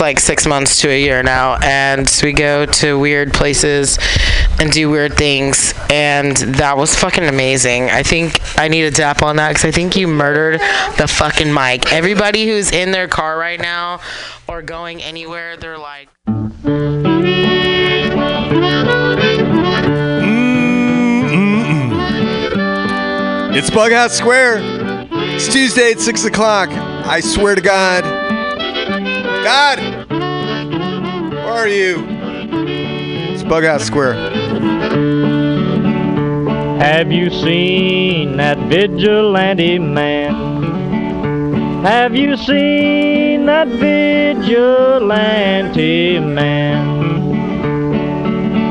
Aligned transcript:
like 0.00 0.20
six 0.20 0.46
months 0.46 0.80
to 0.80 0.88
a 0.88 1.00
year 1.00 1.24
now, 1.24 1.56
and 1.60 2.08
we 2.22 2.32
go 2.32 2.64
to 2.64 2.96
weird 2.96 3.32
places 3.32 3.98
and 4.60 4.70
do 4.70 4.88
weird 4.88 5.14
things, 5.14 5.74
and 5.90 6.36
that 6.36 6.76
was 6.76 6.94
fucking 6.94 7.24
amazing. 7.24 7.90
I 7.90 8.04
think 8.04 8.40
I 8.56 8.68
need 8.68 8.84
a 8.84 8.92
tap 8.92 9.24
on 9.24 9.34
that 9.36 9.48
because 9.48 9.64
I 9.64 9.72
think 9.72 9.96
you 9.96 10.06
murdered 10.06 10.60
the 10.98 11.08
fucking 11.08 11.52
mic. 11.52 11.92
Everybody 11.92 12.46
who's 12.46 12.70
in 12.70 12.92
their 12.92 13.08
car 13.08 13.36
right 13.36 13.60
now 13.60 13.98
or 14.46 14.62
going 14.62 15.02
anywhere, 15.02 15.56
they're 15.56 15.76
like. 15.76 16.08
It's 23.50 23.70
Bug 23.70 23.90
Bughouse 23.90 24.10
Square. 24.10 24.58
It's 25.34 25.52
Tuesday 25.52 25.90
at 25.90 25.98
6 25.98 26.24
o'clock. 26.26 26.68
I 26.68 27.18
swear 27.18 27.56
to 27.56 27.60
God. 27.60 28.27
God! 29.44 29.78
Where 31.30 31.40
are 31.40 31.68
you? 31.68 32.04
It's 33.32 33.42
Bug 33.44 33.64
Out 33.64 33.80
Square. 33.80 34.14
Have 36.80 37.12
you 37.12 37.30
seen 37.30 38.36
that 38.38 38.58
vigilante 38.68 39.78
man? 39.78 40.34
Have 41.84 42.16
you 42.16 42.36
seen 42.36 43.46
that 43.46 43.68
vigilante 43.68 45.08
man? 46.18 47.28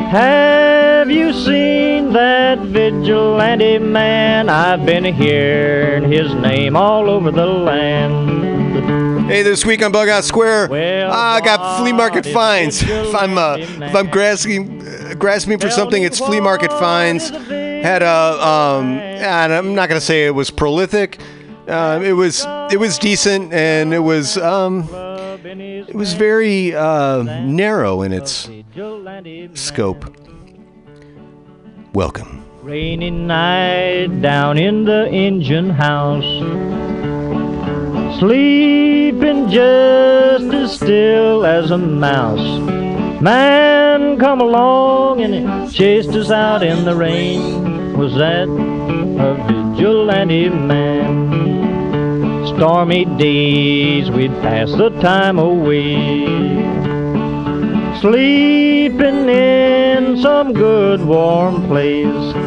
Have 0.09 1.09
you 1.09 1.31
seen 1.31 2.11
that 2.13 2.59
vigilante 2.59 3.77
man? 3.79 4.49
I've 4.49 4.85
been 4.85 5.05
hearing 5.05 6.11
his 6.11 6.33
name 6.33 6.75
all 6.75 7.09
over 7.09 7.31
the 7.31 7.45
land. 7.45 8.46
Hey, 8.87 9.43
this 9.43 9.65
week 9.65 9.83
on 9.83 9.91
Bug 9.91 10.07
Out 10.07 10.23
Square, 10.23 10.69
Well, 10.69 11.11
I 11.11 11.41
got 11.41 11.77
flea 11.77 11.91
market 11.91 12.25
finds. 12.25 12.81
If 12.81 13.13
I'm 13.13 13.37
uh, 13.37 13.57
if 13.57 13.93
I'm 13.93 14.07
grasping 14.07 14.81
uh, 14.87 15.13
grasping 15.15 15.59
for 15.59 15.69
something, 15.69 16.03
it's 16.03 16.19
flea 16.19 16.39
market 16.39 16.71
finds. 16.71 17.29
Had 17.29 18.01
a 18.01 18.47
um, 18.47 18.97
and 18.97 19.51
I'm 19.51 19.75
not 19.75 19.89
gonna 19.89 19.99
say 19.99 20.25
it 20.25 20.31
was 20.31 20.49
prolific. 20.49 21.19
Um, 21.67 22.05
it 22.05 22.13
was 22.13 22.45
it 22.71 22.79
was 22.79 22.97
decent 22.97 23.51
and 23.51 23.93
it 23.93 23.99
was 23.99 24.37
um, 24.37 24.87
it 25.43 25.93
was 25.93 26.13
very 26.13 26.73
uh, 26.73 27.23
narrow 27.43 28.03
in 28.03 28.13
its 28.13 28.49
scope. 29.53 30.17
Welcome. 31.93 32.45
Rainy 32.61 33.11
night 33.11 34.21
down 34.21 34.57
in 34.57 34.85
the 34.85 35.09
engine 35.09 35.71
house. 35.71 37.16
Sleeping 38.19 39.49
just 39.49 40.53
as 40.53 40.75
still 40.75 41.45
as 41.45 41.71
a 41.71 41.77
mouse. 41.77 42.59
Man 43.21 44.17
come 44.17 44.41
along 44.41 45.21
and 45.21 45.33
he 45.33 45.73
chased 45.73 46.09
us 46.09 46.31
out 46.31 46.63
in 46.63 46.85
the 46.85 46.95
rain. 46.95 47.97
Was 47.97 48.13
that 48.15 48.47
a 48.47 49.33
vigilante 49.75 50.49
man? 50.49 52.45
Stormy 52.47 53.05
days 53.05 54.09
we'd 54.09 54.33
pass 54.41 54.71
the 54.71 54.89
time 55.01 55.37
away 55.37 56.57
sleeping 58.01 59.27
in 59.27 60.17
some 60.21 60.53
good 60.53 61.03
warm 61.03 61.65
place. 61.67 62.46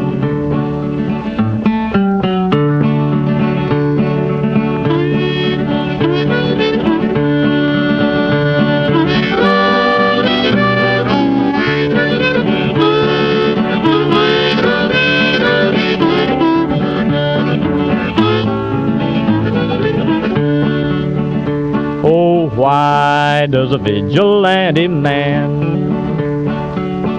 Why 22.71 23.47
does 23.47 23.73
a 23.73 23.77
vigilante 23.77 24.87
man? 24.87 25.49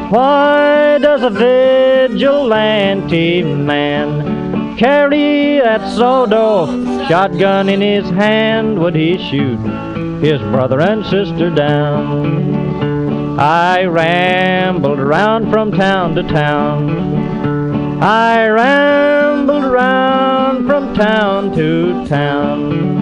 Why 0.08 0.96
does 0.96 1.22
a 1.22 1.28
vigilante 1.28 3.42
man 3.42 4.78
carry 4.78 5.58
that 5.58 5.94
sawed-off 5.94 6.70
shotgun 7.06 7.68
in 7.68 7.82
his 7.82 8.08
hand? 8.08 8.78
Would 8.78 8.94
he 8.94 9.18
shoot 9.28 9.58
his 10.24 10.40
brother 10.40 10.80
and 10.80 11.04
sister 11.04 11.50
down? 11.50 13.38
I 13.38 13.84
rambled 13.84 15.00
around 15.00 15.50
from 15.50 15.72
town 15.72 16.14
to 16.14 16.22
town. 16.22 18.02
I 18.02 18.48
rambled 18.48 19.64
around 19.64 20.66
from 20.66 20.94
town 20.94 21.54
to 21.56 22.06
town. 22.06 23.01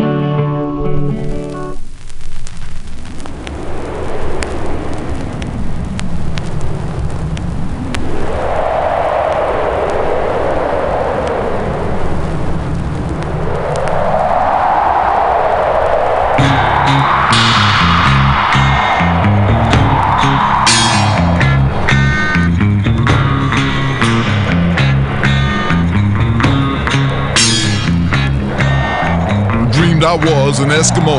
Was 30.51 30.59
an 30.59 30.69
Eskimo. 30.69 31.17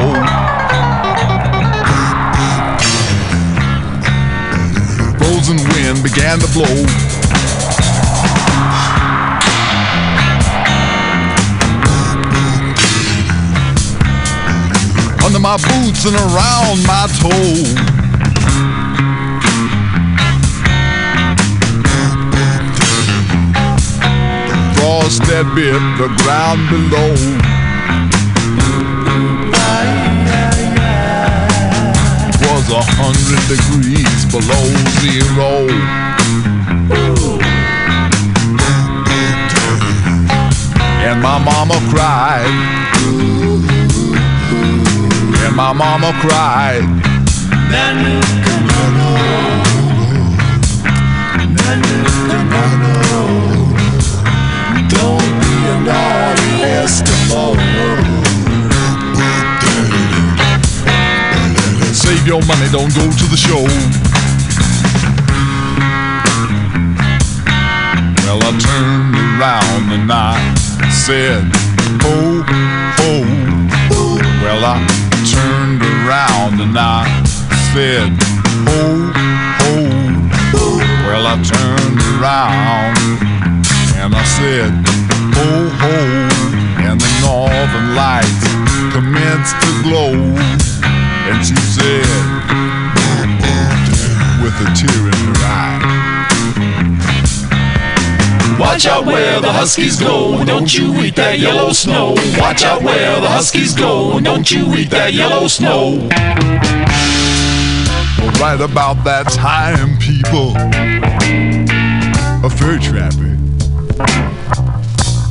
Frozen 5.17 5.57
wind 5.57 6.03
began 6.03 6.39
to 6.39 6.47
blow. 6.53 6.65
Under 15.25 15.39
my 15.39 15.57
boots 15.57 16.05
and 16.05 16.15
around 16.15 16.85
my 16.87 17.07
toe. 17.17 18.03
Frost 24.75 25.23
that 25.23 25.51
bit 25.55 25.81
the 25.97 26.09
ground 26.23 26.69
below. 26.69 27.52
hundred 33.03 33.43
degrees 33.51 34.23
below 34.31 34.67
zero. 35.03 35.67
And 41.03 41.21
my 41.21 41.39
mama 41.43 41.79
cried. 41.91 42.47
And 45.45 45.57
my 45.57 45.73
mama 45.73 46.13
cried. 46.21 46.87
Nanu 47.73 48.23
Don't 54.89 55.33
be 55.41 55.55
a 55.67 55.77
naughty 55.87 56.53
Eskimo. 56.79 58.02
Your 62.27 62.43
money 62.47 62.69
don't 62.71 62.95
go 62.95 63.03
to 63.03 63.27
the 63.31 63.37
show. 63.37 63.63
Well, 68.23 68.39
I 68.43 68.53
turned 68.63 69.17
around 69.17 69.91
and 69.91 70.13
I 70.13 70.39
said, 70.91 71.43
ho, 72.01 72.43
ho. 72.99 73.11
Well, 74.43 74.65
I 74.65 74.79
turned 75.35 75.83
around 75.83 76.61
and 76.61 76.79
I 76.79 77.05
said, 77.73 78.11
ho, 78.69 79.11
ho. 79.59 79.75
Well, 81.07 81.27
I 81.27 81.37
turned 81.43 82.01
around 82.15 82.99
and 83.99 84.15
I 84.15 84.25
said, 84.39 84.73
ho, 85.35 85.69
ho. 85.83 85.97
And 86.87 87.01
the 87.01 87.13
northern 87.21 87.97
lights 87.97 88.47
commenced 88.93 89.57
to 89.61 89.83
glow. 89.83 90.72
And 91.25 91.45
she 91.47 91.57
said, 91.57 92.07
with 94.43 94.55
a 94.61 94.69
tear 94.75 95.07
in 95.07 95.13
her 95.13 95.35
eye, 95.45 96.03
Watch 98.59 98.87
out 98.87 99.07
where 99.07 99.41
the 99.41 99.53
huskies 99.53 99.99
go, 99.99 100.45
don't 100.45 100.73
you 100.73 100.95
eat 101.03 101.17
that 101.17 101.39
yellow 101.39 101.73
snow. 101.73 102.15
Watch 102.39 102.63
out 102.63 102.83
where 102.83 103.21
the 103.21 103.29
huskies 103.29 103.75
go, 103.75 104.21
don't 104.21 104.51
you 104.51 104.73
eat 104.75 104.91
that 104.91 105.15
yellow 105.15 105.49
snow. 105.49 106.09
Right 108.41 108.61
about 108.61 109.03
that 109.05 109.27
time, 109.33 109.99
people, 109.99 110.55
a 112.45 112.51
fur 112.51 112.79
trapper 112.79 113.37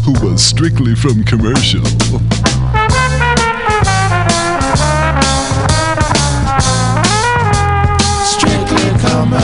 who 0.03 0.13
was 0.25 0.43
strictly 0.43 0.95
from 0.95 1.23
commercial. 1.23 1.83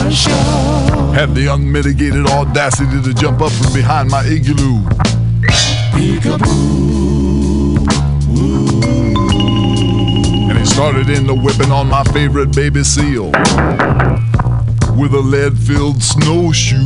Commercial. 0.08 1.14
Had 1.14 1.36
the 1.36 1.48
unmitigated 1.48 2.26
audacity 2.28 3.02
to 3.02 3.14
jump 3.14 3.42
up 3.42 3.52
from 3.52 3.74
behind 3.74 4.10
my 4.10 4.24
igloo. 4.26 4.86
And 10.50 10.58
he 10.58 10.66
started 10.66 11.10
in 11.10 11.28
the 11.28 11.36
whipping 11.36 11.72
on 11.72 11.88
my 11.88 12.04
favorite 12.06 12.56
baby 12.56 12.84
seal 12.84 13.32
with 14.96 15.14
a 15.14 15.22
lead 15.24 15.58
filled 15.58 16.02
snowshoe. 16.02 16.78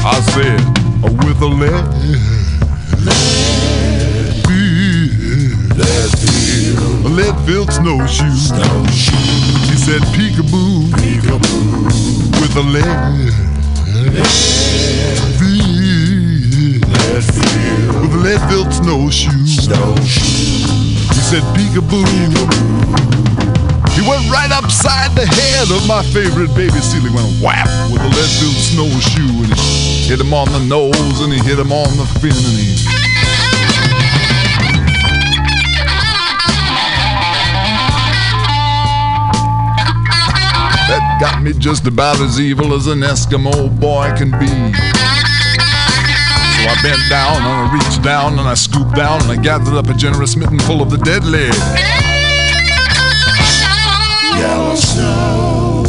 I 0.00 0.20
said, 0.32 0.60
oh, 1.04 1.12
with 1.26 1.40
a 1.42 1.46
lead. 1.46 2.27
A 7.18 7.20
lead 7.20 7.46
filled 7.46 7.72
snowshoe. 7.72 8.30
He 8.30 9.74
said, 9.74 10.02
peekaboo. 10.14 10.86
With 12.38 12.54
a 12.54 12.62
lead. 12.62 13.34
With 17.98 18.14
a 18.14 18.18
lead 18.22 18.40
filled 18.48 18.72
snowshoe. 18.72 19.30
He 21.10 21.20
said, 21.26 21.42
peekaboo. 21.58 22.06
He 23.98 24.08
went 24.08 24.30
right 24.30 24.52
upside 24.52 25.10
the 25.16 25.26
head 25.26 25.72
of 25.72 25.88
my 25.88 26.04
favorite 26.04 26.54
baby 26.54 26.78
seal. 26.78 27.02
He 27.02 27.10
went 27.12 27.42
whap 27.42 27.66
with 27.90 28.00
a 28.00 28.08
lead 28.14 28.30
filled 28.38 28.54
snowshoe 28.54 29.42
and 29.42 29.52
he 29.58 30.06
hit 30.06 30.20
him 30.20 30.32
on 30.32 30.52
the 30.52 30.60
nose 30.60 31.20
and 31.20 31.32
he 31.32 31.40
hit 31.40 31.58
him 31.58 31.72
on 31.72 31.96
the 31.96 32.06
fin 32.20 32.30
and 32.30 32.56
he. 32.56 32.87
Got 41.20 41.42
me 41.42 41.52
just 41.52 41.86
about 41.86 42.20
as 42.20 42.40
evil 42.40 42.74
as 42.74 42.86
an 42.86 43.00
Eskimo 43.00 43.80
boy 43.80 44.12
can 44.16 44.30
be. 44.38 44.46
So 44.46 44.54
I 46.64 46.78
bent 46.82 47.02
down 47.10 47.36
and 47.36 47.46
I 47.46 47.70
reached 47.72 48.02
down 48.02 48.38
and 48.38 48.48
I 48.48 48.54
scooped 48.54 48.94
down 48.94 49.22
and 49.22 49.30
I 49.32 49.36
gathered 49.42 49.74
up 49.74 49.88
a 49.88 49.94
generous 49.94 50.36
mitten 50.36 50.58
full 50.60 50.80
of 50.80 50.90
the 50.90 50.98
deadly. 50.98 51.48
Yellow 54.38 54.74
snow. 54.76 55.82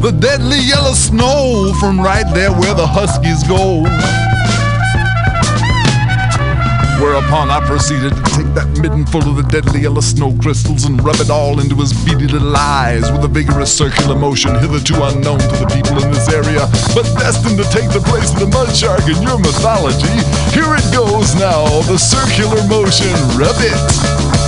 The 0.00 0.12
deadly 0.12 0.58
yellow 0.58 0.94
snow 0.94 1.72
from 1.78 2.00
right 2.00 2.26
there 2.34 2.50
where 2.52 2.74
the 2.74 2.86
huskies 2.86 3.42
go. 3.44 3.84
Whereupon 7.00 7.50
I 7.50 7.60
proceeded 7.66 8.16
to 8.16 8.22
take 8.32 8.48
that 8.54 8.68
midden 8.80 9.04
full 9.06 9.28
of 9.28 9.36
the 9.36 9.42
deadly 9.42 9.82
yellow 9.82 10.00
snow 10.00 10.32
crystals 10.40 10.84
and 10.84 11.02
rub 11.04 11.20
it 11.20 11.28
all 11.28 11.60
into 11.60 11.76
his 11.76 11.92
beady 12.04 12.26
little 12.26 12.56
eyes 12.56 13.10
with 13.12 13.24
a 13.24 13.28
vigorous 13.28 13.72
circular 13.72 14.16
motion 14.16 14.54
hitherto 14.58 15.02
unknown 15.04 15.38
to 15.38 15.56
the 15.60 15.68
people 15.68 16.02
in 16.02 16.10
this 16.10 16.28
area, 16.28 16.64
but 16.96 17.04
destined 17.20 17.58
to 17.58 17.68
take 17.68 17.90
the 17.92 18.00
place 18.08 18.32
of 18.32 18.40
the 18.40 18.46
mud 18.48 18.74
shark 18.74 19.04
in 19.08 19.20
your 19.20 19.38
mythology. 19.38 20.16
Here 20.56 20.72
it 20.72 20.88
goes 20.92 21.34
now, 21.36 21.68
the 21.84 21.98
circular 21.98 22.64
motion, 22.68 23.12
rub 23.36 23.56
it. 23.60 24.45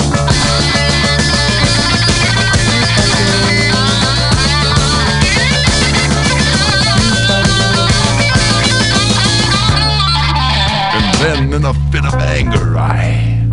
Then 11.19 11.53
in 11.53 11.65
a 11.65 11.75
fit 11.91 12.05
of 12.05 12.15
anger, 12.15 12.77
I, 12.77 13.49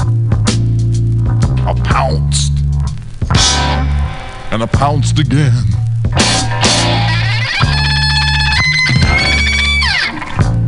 I 1.65 1.73
pounced. 1.83 2.51
And 4.51 4.61
I 4.61 4.67
pounced 4.67 5.19
again. 5.19 5.63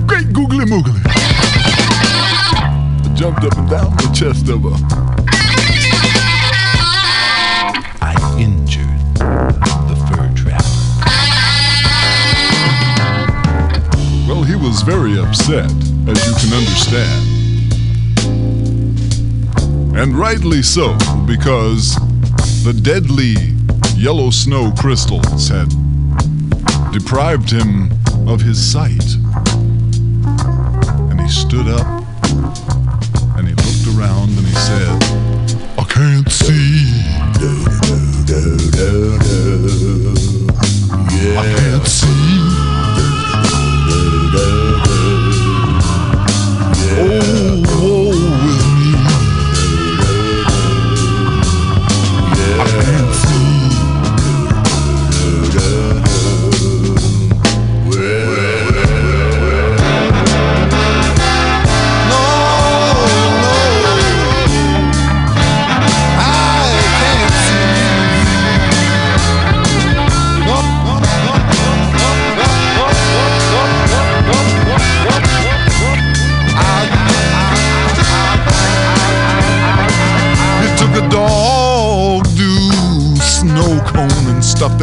Great 0.08 0.34
googly 0.34 0.66
moogly. 0.66 1.02
I 3.06 3.14
jumped 3.16 3.44
up 3.44 3.58
and 3.58 3.70
down 3.70 3.92
the 3.98 4.12
chest 4.14 4.50
of 4.50 4.66
he 14.48 14.56
was 14.56 14.82
very 14.82 15.20
upset, 15.20 15.70
as 16.10 16.26
you 16.26 16.34
can 16.40 16.54
understand. 16.54 17.38
And 19.98 20.18
rightly 20.18 20.62
so, 20.62 20.98
because 21.26 21.96
the 22.64 22.74
deadly 22.74 23.36
yellow 23.96 24.30
snow 24.30 24.72
crystals 24.78 25.50
had 25.50 25.70
deprived 26.92 27.50
him 27.50 27.90
of 28.28 28.42
his 28.42 28.60
sight. 28.60 29.16
And 31.10 31.20
he 31.20 31.28
stood 31.28 31.68
up 31.68 31.88
and 33.38 33.48
he 33.48 33.54
looked 33.56 33.88
around 33.98 34.30
and 34.30 34.46
he 34.46 34.54
said, 34.54 35.04
I 35.78 35.84
can't 35.90 36.32
see. 36.32 36.86
I 41.38 41.56
can't 41.60 41.88
see. 41.88 41.97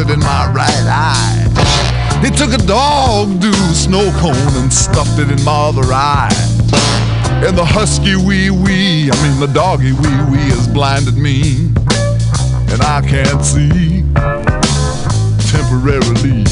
In 0.09 0.19
my 0.19 0.51
right 0.51 0.85
eye. 0.87 2.21
He 2.23 2.31
took 2.31 2.53
a 2.53 2.63
dog 2.65 3.39
do 3.39 3.51
snow 3.73 4.11
cone 4.19 4.55
and 4.61 4.71
stuffed 4.71 5.19
it 5.19 5.29
in 5.29 5.43
my 5.43 5.69
other 5.69 5.91
eye. 5.91 6.33
And 7.45 7.57
the 7.57 7.65
husky 7.65 8.15
wee 8.15 8.49
wee, 8.49 9.11
I 9.11 9.15
mean 9.23 9.39
the 9.39 9.51
doggy 9.53 9.91
wee 9.91 10.23
wee 10.31 10.49
has 10.55 10.67
blinded 10.67 11.17
me. 11.17 11.67
And 12.71 12.81
I 12.81 13.01
can't 13.07 13.43
see 13.43 14.03
temporarily. 15.51 16.43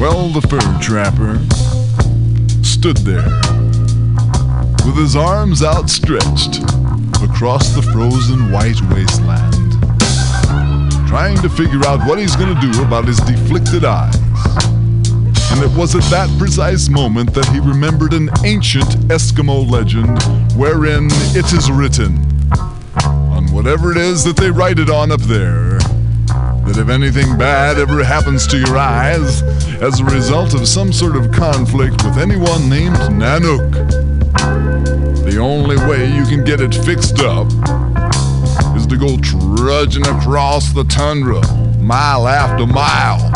Well, 0.00 0.28
the 0.28 0.40
fur 0.48 0.78
trapper 0.80 1.38
stood 2.64 2.98
there 2.98 3.28
with 4.86 4.96
his 4.96 5.14
arms 5.14 5.62
outstretched 5.62 6.62
across 7.22 7.74
the 7.74 7.82
frozen 7.92 8.50
white 8.50 8.80
wasteland, 8.90 9.59
trying 11.10 11.36
to 11.42 11.48
figure 11.48 11.84
out 11.86 11.98
what 12.06 12.20
he's 12.20 12.36
going 12.36 12.54
to 12.54 12.60
do 12.60 12.84
about 12.84 13.04
his 13.04 13.18
deflicted 13.18 13.84
eyes. 13.84 14.14
And 15.50 15.60
it 15.60 15.76
was 15.76 15.96
at 15.96 16.04
that 16.04 16.32
precise 16.38 16.88
moment 16.88 17.34
that 17.34 17.46
he 17.46 17.58
remembered 17.58 18.12
an 18.12 18.30
ancient 18.44 18.86
Eskimo 19.08 19.68
legend 19.68 20.22
wherein 20.52 21.08
it 21.34 21.52
is 21.52 21.68
written, 21.68 22.16
on 23.02 23.50
whatever 23.52 23.90
it 23.90 23.96
is 23.96 24.22
that 24.22 24.36
they 24.36 24.52
write 24.52 24.78
it 24.78 24.88
on 24.88 25.10
up 25.10 25.20
there, 25.22 25.80
that 26.28 26.76
if 26.78 26.88
anything 26.88 27.36
bad 27.36 27.80
ever 27.80 28.04
happens 28.04 28.46
to 28.46 28.56
your 28.56 28.78
eyes 28.78 29.42
as 29.82 29.98
a 29.98 30.04
result 30.04 30.54
of 30.54 30.68
some 30.68 30.92
sort 30.92 31.16
of 31.16 31.32
conflict 31.32 32.04
with 32.04 32.18
anyone 32.18 32.70
named 32.70 32.94
Nanook, 33.18 33.72
the 35.28 35.38
only 35.38 35.76
way 35.88 36.06
you 36.06 36.22
can 36.26 36.44
get 36.44 36.60
it 36.60 36.72
fixed 36.72 37.18
up 37.18 37.48
to 38.90 38.96
go 38.96 39.16
trudging 39.18 40.04
across 40.04 40.72
the 40.72 40.82
tundra, 40.82 41.40
mile 41.78 42.26
after 42.26 42.66
mile. 42.66 43.30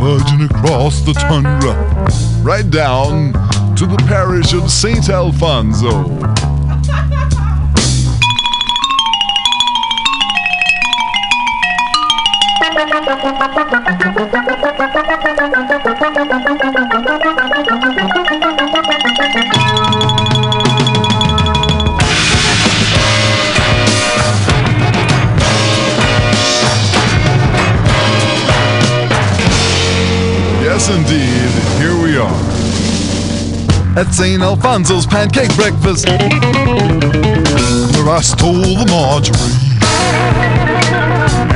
Trudging 0.00 0.42
across 0.42 1.02
the 1.02 1.12
tundra, 1.12 1.72
right 2.42 2.68
down 2.68 3.32
to 3.76 3.86
the 3.86 3.96
parish 4.08 4.52
of 4.54 4.72
St. 4.72 5.08
Alfonso. 5.08 6.04
Indeed, 30.88 31.50
here 31.80 32.00
we 32.00 32.16
are. 32.16 32.30
At 33.98 34.12
St. 34.12 34.40
Alfonso's 34.40 35.04
pancake 35.04 35.52
breakfast, 35.56 36.06
where 36.06 36.20
I 38.08 38.20
stole 38.22 38.54
the 38.54 38.86
margarine 38.88 39.56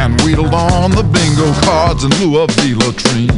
and 0.01 0.21
wheedled 0.23 0.53
on 0.53 0.91
the 0.91 1.05
bingo 1.05 1.53
cards 1.63 2.03
in 2.03 2.11
lieu 2.19 2.41
of 2.41 2.49
the 2.57 2.75
latrine. 2.75 3.31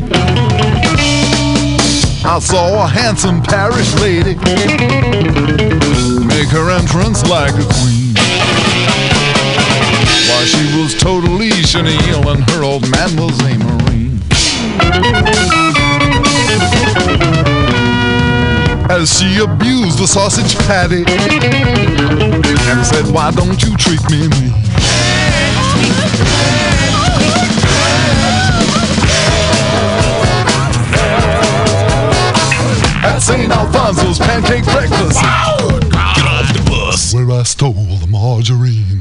I 2.24 2.38
saw 2.38 2.84
a 2.84 2.88
handsome 2.88 3.42
parish 3.42 3.92
lady 4.00 4.34
make 6.24 6.48
her 6.48 6.70
entrance 6.70 7.22
like 7.28 7.52
a 7.52 7.66
queen. 7.80 8.14
Why, 10.26 10.44
she 10.46 10.64
was 10.80 10.94
totally 10.94 11.50
chenille 11.50 12.30
and 12.30 12.42
her 12.50 12.62
old 12.62 12.88
man 12.90 13.14
was 13.16 13.38
a 13.40 13.58
marine. 13.58 13.82
As 18.92 19.18
she 19.18 19.38
abused 19.42 19.98
the 19.98 20.06
sausage 20.06 20.54
patty 20.66 21.04
and 21.06 22.86
said, 22.86 23.06
Why 23.14 23.30
don't 23.30 23.62
you 23.62 23.74
treat 23.76 24.02
me? 24.10 24.28
At 33.02 33.18
St. 33.18 33.50
Alfonso's 33.50 34.18
pancake 34.18 34.64
breakfast. 34.64 35.20
Get 35.20 36.26
off 36.26 36.52
the 36.52 36.62
bus. 36.68 37.14
Where 37.14 37.30
I 37.30 37.42
stole 37.44 37.72
the 37.72 38.06
margarine. 38.08 38.91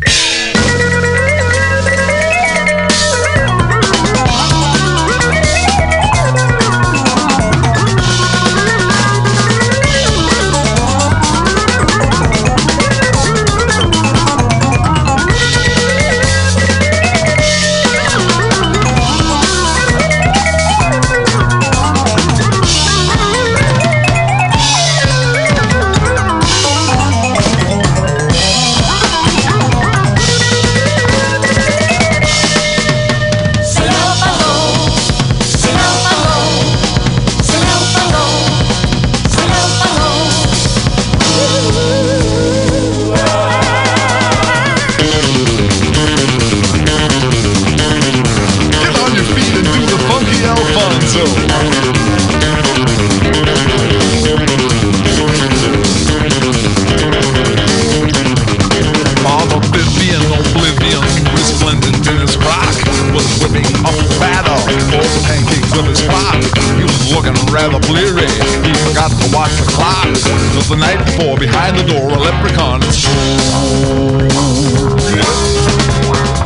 The 70.72 70.78
night 70.78 71.04
before, 71.04 71.38
behind 71.38 71.78
the 71.78 71.84
door, 71.84 72.08
a 72.12 72.18
leprechaun 72.18 72.80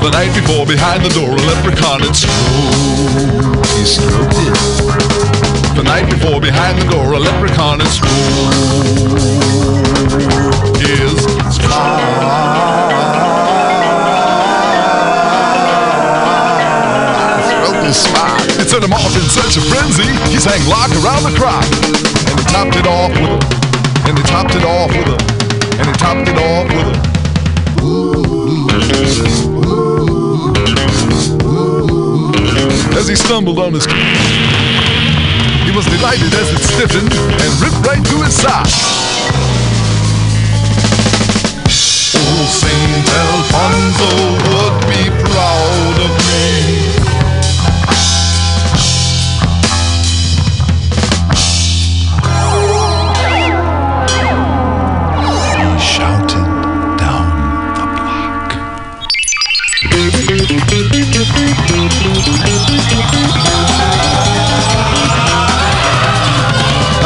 the 0.01 0.09
night 0.11 0.33
before, 0.33 0.65
behind 0.65 1.05
the 1.05 1.09
door, 1.13 1.29
a 1.29 1.41
leprechaun 1.45 2.01
had 2.01 2.15
stroked. 2.15 3.69
He 3.77 3.85
stroked 3.85 4.33
it. 4.33 5.75
The 5.75 5.83
night 5.83 6.09
before, 6.09 6.41
behind 6.41 6.81
the 6.81 6.89
door, 6.89 7.13
a 7.13 7.19
leprechaun 7.19 7.79
had 7.81 7.89
stroked 7.93 8.13
his 10.81 11.21
spine. 11.53 12.01
Stroked 17.45 17.85
his 17.85 17.97
spine. 17.97 18.61
It 18.61 18.69
set 18.69 18.81
him 18.81 18.93
off 18.93 19.13
in 19.15 19.29
such 19.29 19.57
a 19.57 19.61
frenzy. 19.61 20.09
He 20.33 20.39
sang 20.39 20.65
lock 20.67 20.89
around 21.05 21.21
the 21.21 21.37
clock, 21.37 21.65
and 22.25 22.39
he 22.39 22.45
topped 22.49 22.75
it 22.75 22.87
off 22.87 23.11
with 23.21 23.64
and 24.07 24.17
he 24.17 24.23
topped 24.23 24.55
it 24.55 24.63
off 24.63 24.89
with 24.89 25.07
a, 25.07 25.17
and 25.79 25.87
he 25.87 25.93
topped 25.93 26.27
it 26.27 26.37
off 26.37 26.67
with 26.67 26.87
a. 26.87 27.15
As 32.97 33.07
he 33.07 33.15
stumbled 33.15 33.59
on 33.59 33.73
his 33.73 33.85
he 33.85 35.71
was 35.75 35.85
delighted 35.85 36.33
as 36.33 36.51
it 36.53 36.63
stiffened 36.63 37.13
and 37.13 37.61
ripped 37.61 37.85
right 37.85 38.05
through 38.07 38.23
his 38.23 38.35
side. 38.35 38.69
Old 42.15 42.49
Saint 42.49 43.09
Alfonso 43.09 44.09
would 44.51 44.77
be 44.87 45.09
proud 45.29 45.97
of 46.05 46.11
me. 46.27 46.94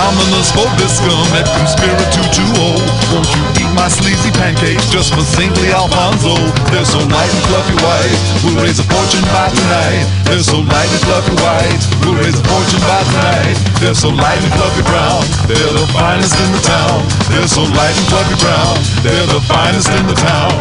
Ominous 0.10 0.52
Vobiscum 0.54 1.28
et 1.38 1.46
Conspiritu 1.54 2.22
Duo. 2.34 2.74
Oh. 2.74 3.00
Won't 3.14 3.30
you 3.30 3.44
eat 3.62 3.72
my 3.76 3.88
sleazy 3.90 4.32
pancakes 4.32 4.90
just 4.90 5.14
for 5.14 5.22
saintly 5.22 5.70
Alfonso? 5.72 6.34
They're 6.72 6.86
so 6.86 6.98
light 6.98 7.30
and 7.30 7.44
fluffy 7.46 7.78
white, 7.84 8.20
we'll 8.44 8.58
raise 8.64 8.80
a 8.80 8.88
fortune 8.90 9.26
by 9.34 9.50
tonight. 9.50 10.06
They're 10.26 10.42
so 10.42 10.62
light 10.62 10.90
and 10.90 11.02
fluffy 11.06 11.36
white, 11.42 11.82
we'll 12.02 12.18
raise 12.18 12.38
a 12.38 12.44
fortune 12.46 12.84
by 12.90 13.02
tonight. 13.06 13.58
They're 13.82 13.98
so 13.98 14.10
light 14.10 14.42
and 14.42 14.54
fluffy 14.54 14.84
brown, 14.90 15.22
they're 15.46 15.74
the 15.74 15.86
finest 15.94 16.38
in 16.38 16.50
the 16.54 16.64
town. 16.66 17.02
They're 17.30 17.50
so 17.50 17.62
light 17.62 17.96
and 17.98 18.08
fluffy 18.10 18.38
brown, 18.42 18.78
they're 19.06 19.30
the 19.30 19.42
finest 19.46 19.90
in 19.94 20.06
the 20.08 20.18
town. 20.18 20.54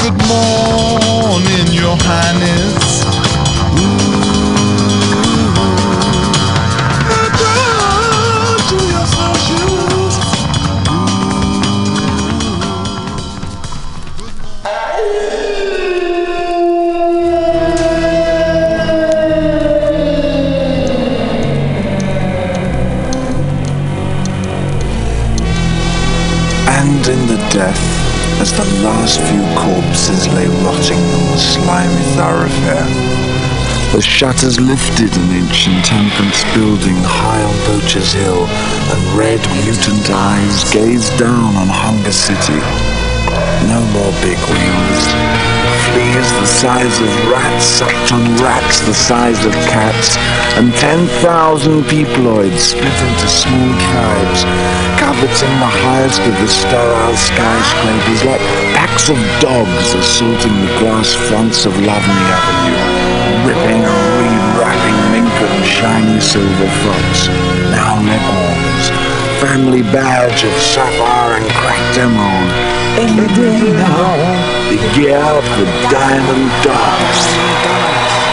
Good 0.00 0.16
morning, 0.28 1.66
your 1.72 1.96
highness. 2.04 3.23
Last 29.04 29.20
few 29.20 29.44
corpses 29.60 30.26
lay 30.28 30.46
rotting 30.64 30.96
on 30.96 31.32
the 31.32 31.36
slimy 31.36 32.02
thoroughfare. 32.16 32.88
The 33.92 34.00
shutters 34.00 34.58
lifted 34.58 35.14
an 35.18 35.30
ancient 35.30 35.84
temperance 35.84 36.42
building 36.54 36.96
high 37.04 37.42
on 37.42 37.54
Poacher's 37.66 38.14
Hill, 38.14 38.46
and 38.46 39.18
red 39.18 39.40
mutant 39.62 40.08
eyes 40.08 40.72
gazed 40.72 41.18
down 41.18 41.54
on 41.54 41.68
Hunger 41.68 42.12
City. 42.12 42.93
No 43.68 43.80
more 43.96 44.12
big 44.20 44.36
wheels. 44.52 45.04
Fleas 45.88 46.28
the 46.36 46.46
size 46.46 47.00
of 47.00 47.10
rats 47.32 47.80
on 48.12 48.24
rats 48.36 48.80
the 48.84 48.92
size 48.92 49.40
of 49.46 49.52
cats, 49.72 50.16
and 50.58 50.72
10,000 50.74 51.82
peoploids 51.84 52.58
split 52.58 52.98
into 53.08 53.28
small 53.28 53.70
tribes, 53.88 54.44
coveting 55.00 55.54
the 55.64 55.72
highest 55.84 56.20
of 56.20 56.34
the 56.40 56.48
sterile 56.48 57.16
skyscrapers 57.16 58.24
like 58.24 58.44
packs 58.76 59.08
of 59.08 59.16
dogs 59.40 59.94
assaulting 59.94 60.56
the 60.60 60.72
glass 60.80 61.14
fronts 61.28 61.64
of 61.64 61.72
Lovely 61.80 62.24
Avenue, 62.36 63.48
ripping 63.48 63.80
and 63.80 64.00
re-wrapping 64.20 65.00
mink 65.12 65.36
and 65.40 65.64
shiny 65.64 66.20
silver 66.20 66.70
fox, 66.84 67.28
now 67.72 67.96
leghorns, 67.96 69.03
family 69.44 69.82
badge 69.82 70.42
of 70.42 70.52
sapphire 70.58 71.36
and 71.36 71.44
cracked 71.52 71.98
emerald. 71.98 72.50
Any 72.96 73.28
day 73.36 73.60
the 74.72 74.80
gear 74.96 75.20
of 75.20 75.44
the 75.58 75.66
diamond 75.92 76.48
dogs. 76.64 78.23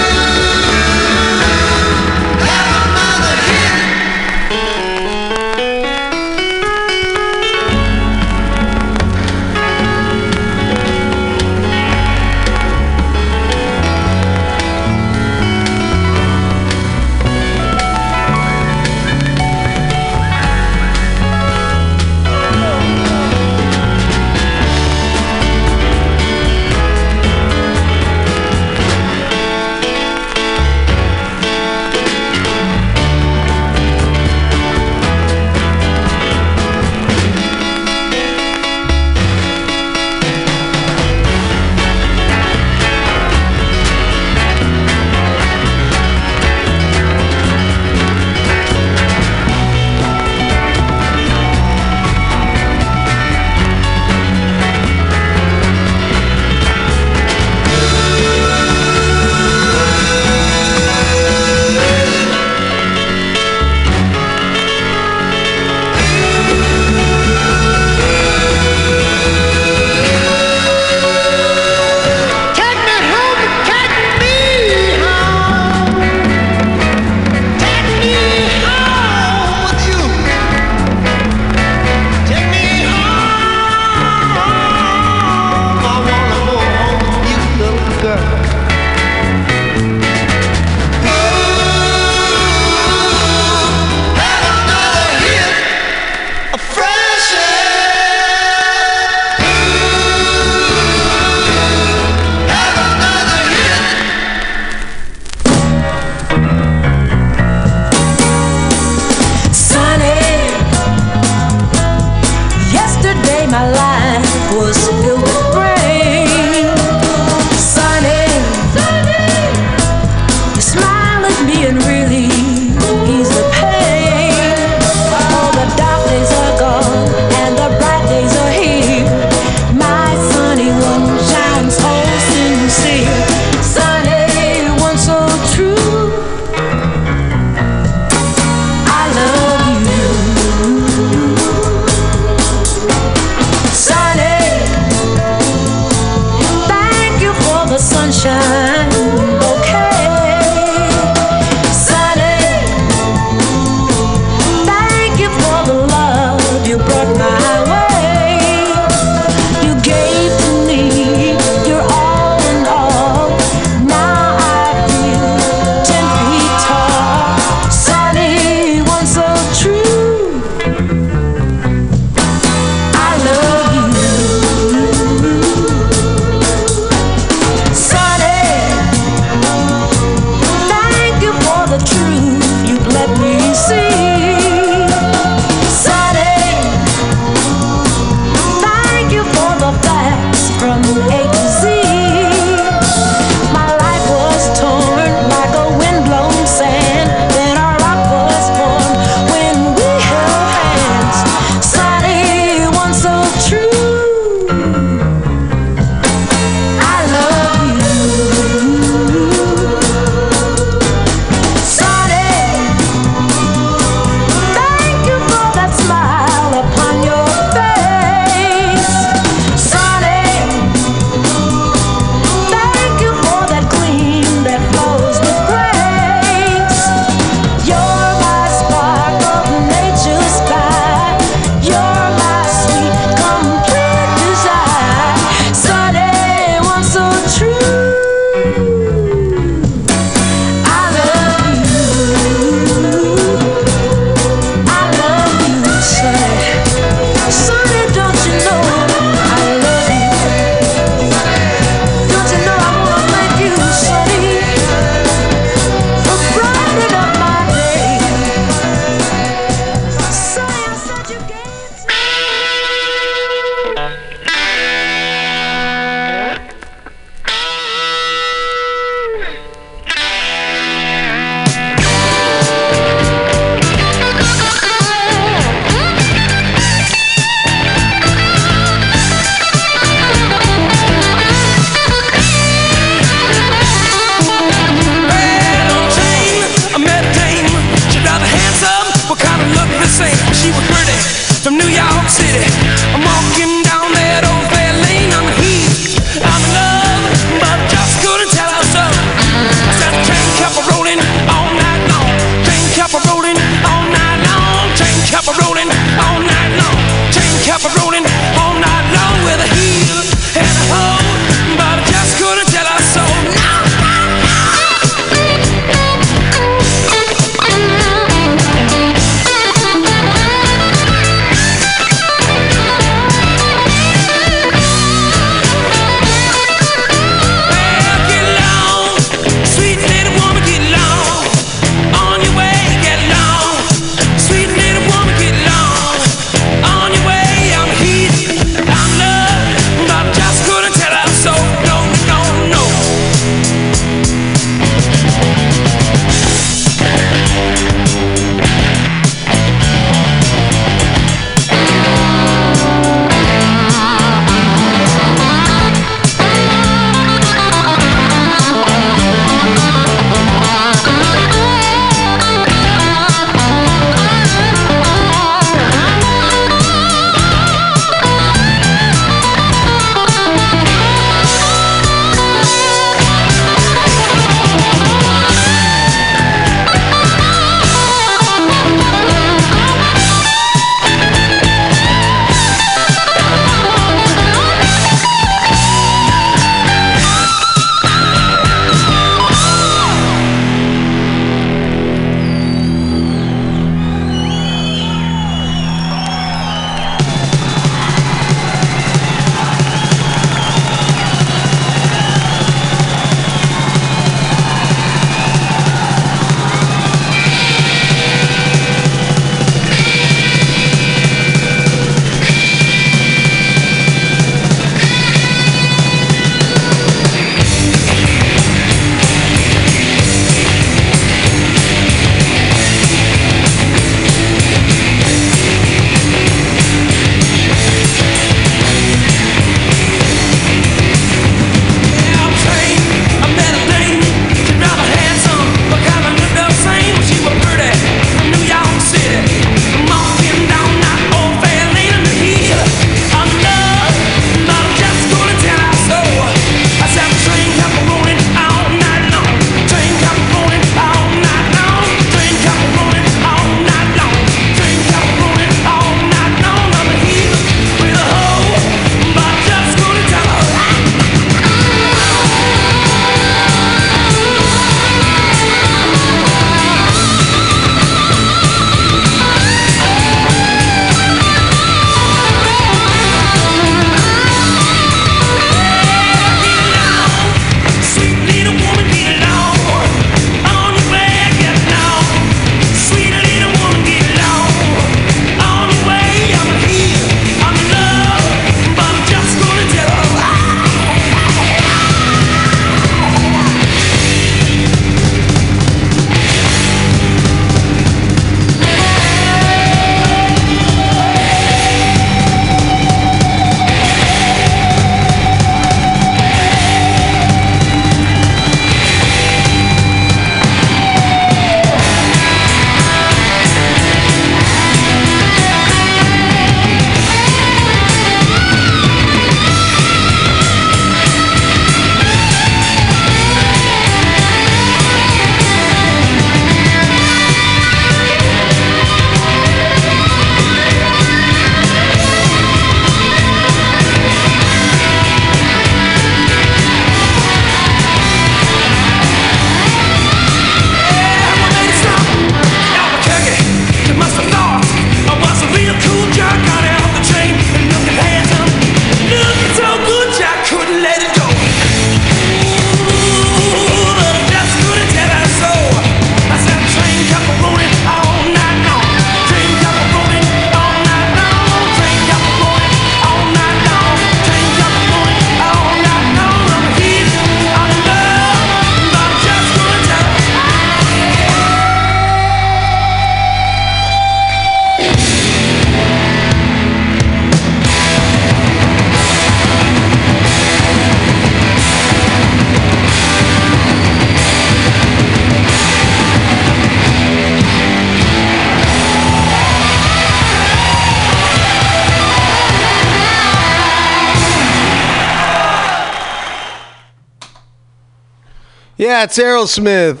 Yeah, 598.96 599.04
it's 599.04 599.18
Aerosmith. 599.18 600.00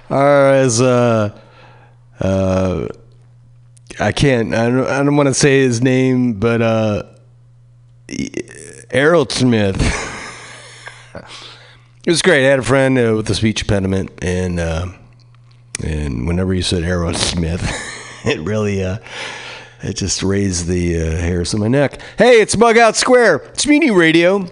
or 0.10 0.48
as 0.48 0.80
uh, 0.80 1.38
uh, 2.18 2.88
I 4.00 4.10
can't. 4.10 4.54
I 4.54 4.70
don't. 4.70 4.88
I 4.88 5.02
don't 5.02 5.16
want 5.16 5.26
to 5.26 5.34
say 5.34 5.60
his 5.60 5.82
name, 5.82 6.32
but 6.40 6.62
uh, 6.62 7.02
Aerosmith. 8.88 9.76
it 12.06 12.10
was 12.10 12.22
great. 12.22 12.46
I 12.46 12.48
had 12.48 12.60
a 12.60 12.62
friend 12.62 12.98
uh, 12.98 13.16
with 13.16 13.28
a 13.28 13.34
speech 13.34 13.60
impediment, 13.60 14.12
and 14.24 14.58
uh, 14.58 14.86
and 15.84 16.26
whenever 16.26 16.54
you 16.54 16.62
said 16.62 16.84
Aerosmith, 16.84 17.70
it 18.24 18.40
really 18.40 18.82
uh, 18.82 18.96
it 19.82 19.96
just 19.96 20.22
raised 20.22 20.68
the 20.68 21.02
uh, 21.02 21.10
hairs 21.18 21.52
on 21.52 21.60
my 21.60 21.68
neck. 21.68 22.00
Hey, 22.16 22.40
it's 22.40 22.56
Bughouse 22.56 22.96
Square. 22.96 23.42
It's 23.52 23.66
Mutiny 23.66 23.90
Radio 23.90 24.48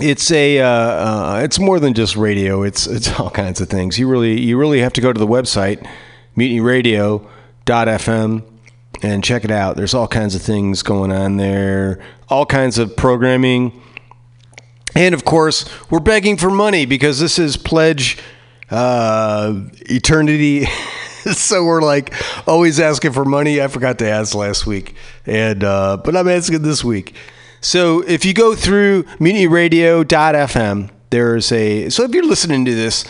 it's 0.00 0.30
a 0.30 0.60
uh, 0.60 0.68
uh, 0.68 1.40
it's 1.42 1.58
more 1.58 1.80
than 1.80 1.94
just 1.94 2.16
radio. 2.16 2.62
It's 2.62 2.86
it's 2.86 3.18
all 3.18 3.30
kinds 3.30 3.60
of 3.60 3.68
things. 3.68 3.98
You 3.98 4.08
really 4.08 4.40
you 4.40 4.56
really 4.58 4.80
have 4.80 4.92
to 4.94 5.00
go 5.00 5.12
to 5.12 5.18
the 5.18 5.26
website 5.26 5.84
mutinyradio.fm 6.36 8.42
and 9.02 9.24
check 9.24 9.44
it 9.44 9.50
out. 9.50 9.76
There's 9.76 9.94
all 9.94 10.08
kinds 10.08 10.34
of 10.34 10.42
things 10.42 10.82
going 10.82 11.12
on 11.12 11.38
there. 11.38 12.02
All 12.28 12.44
kinds 12.46 12.78
of 12.78 12.96
programming. 12.96 13.82
And 14.94 15.14
of 15.14 15.24
course, 15.24 15.68
we're 15.90 16.00
begging 16.00 16.36
for 16.36 16.50
money 16.50 16.86
because 16.86 17.20
this 17.20 17.38
is 17.38 17.56
pledge 17.56 18.18
uh, 18.70 19.60
eternity. 19.82 20.64
so 21.32 21.64
we're 21.64 21.82
like 21.82 22.14
always 22.48 22.80
asking 22.80 23.12
for 23.12 23.24
money. 23.24 23.60
I 23.60 23.68
forgot 23.68 23.98
to 24.00 24.08
ask 24.08 24.34
last 24.34 24.66
week, 24.66 24.94
and 25.26 25.62
uh, 25.62 25.98
but 26.02 26.16
I'm 26.16 26.28
asking 26.28 26.62
this 26.62 26.84
week. 26.84 27.14
So 27.60 28.00
if 28.00 28.24
you 28.24 28.34
go 28.34 28.54
through 28.54 29.04
mutinyradio.fm, 29.18 30.90
there's 31.10 31.52
a. 31.52 31.88
So 31.88 32.04
if 32.04 32.12
you're 32.12 32.26
listening 32.26 32.64
to 32.64 32.74
this, 32.74 33.04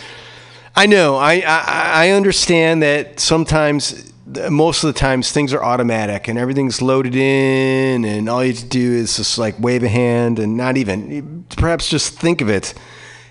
I 0.74 0.86
know 0.86 1.16
I 1.16 1.42
I, 1.46 2.06
I 2.06 2.10
understand 2.10 2.82
that 2.82 3.20
sometimes. 3.20 4.12
Most 4.50 4.82
of 4.82 4.92
the 4.92 4.98
times 4.98 5.30
things 5.30 5.52
are 5.54 5.62
automatic 5.62 6.26
and 6.26 6.36
everything's 6.36 6.82
loaded 6.82 7.14
in, 7.14 8.04
and 8.04 8.28
all 8.28 8.44
you 8.44 8.52
have 8.52 8.60
to 8.60 8.68
do 8.68 8.92
is 8.92 9.16
just 9.16 9.38
like 9.38 9.54
wave 9.60 9.84
a 9.84 9.88
hand 9.88 10.40
and 10.40 10.56
not 10.56 10.76
even, 10.76 11.44
perhaps 11.56 11.88
just 11.88 12.18
think 12.18 12.40
of 12.40 12.48
it, 12.50 12.74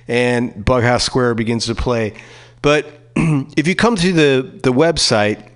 and 0.07 0.53
Bughouse 0.63 1.03
Square 1.03 1.35
begins 1.35 1.65
to 1.65 1.75
play. 1.75 2.13
But 2.61 2.85
if 3.17 3.67
you 3.67 3.75
come 3.75 3.97
to 3.97 4.13
the, 4.13 4.59
the 4.63 4.71
website, 4.71 5.49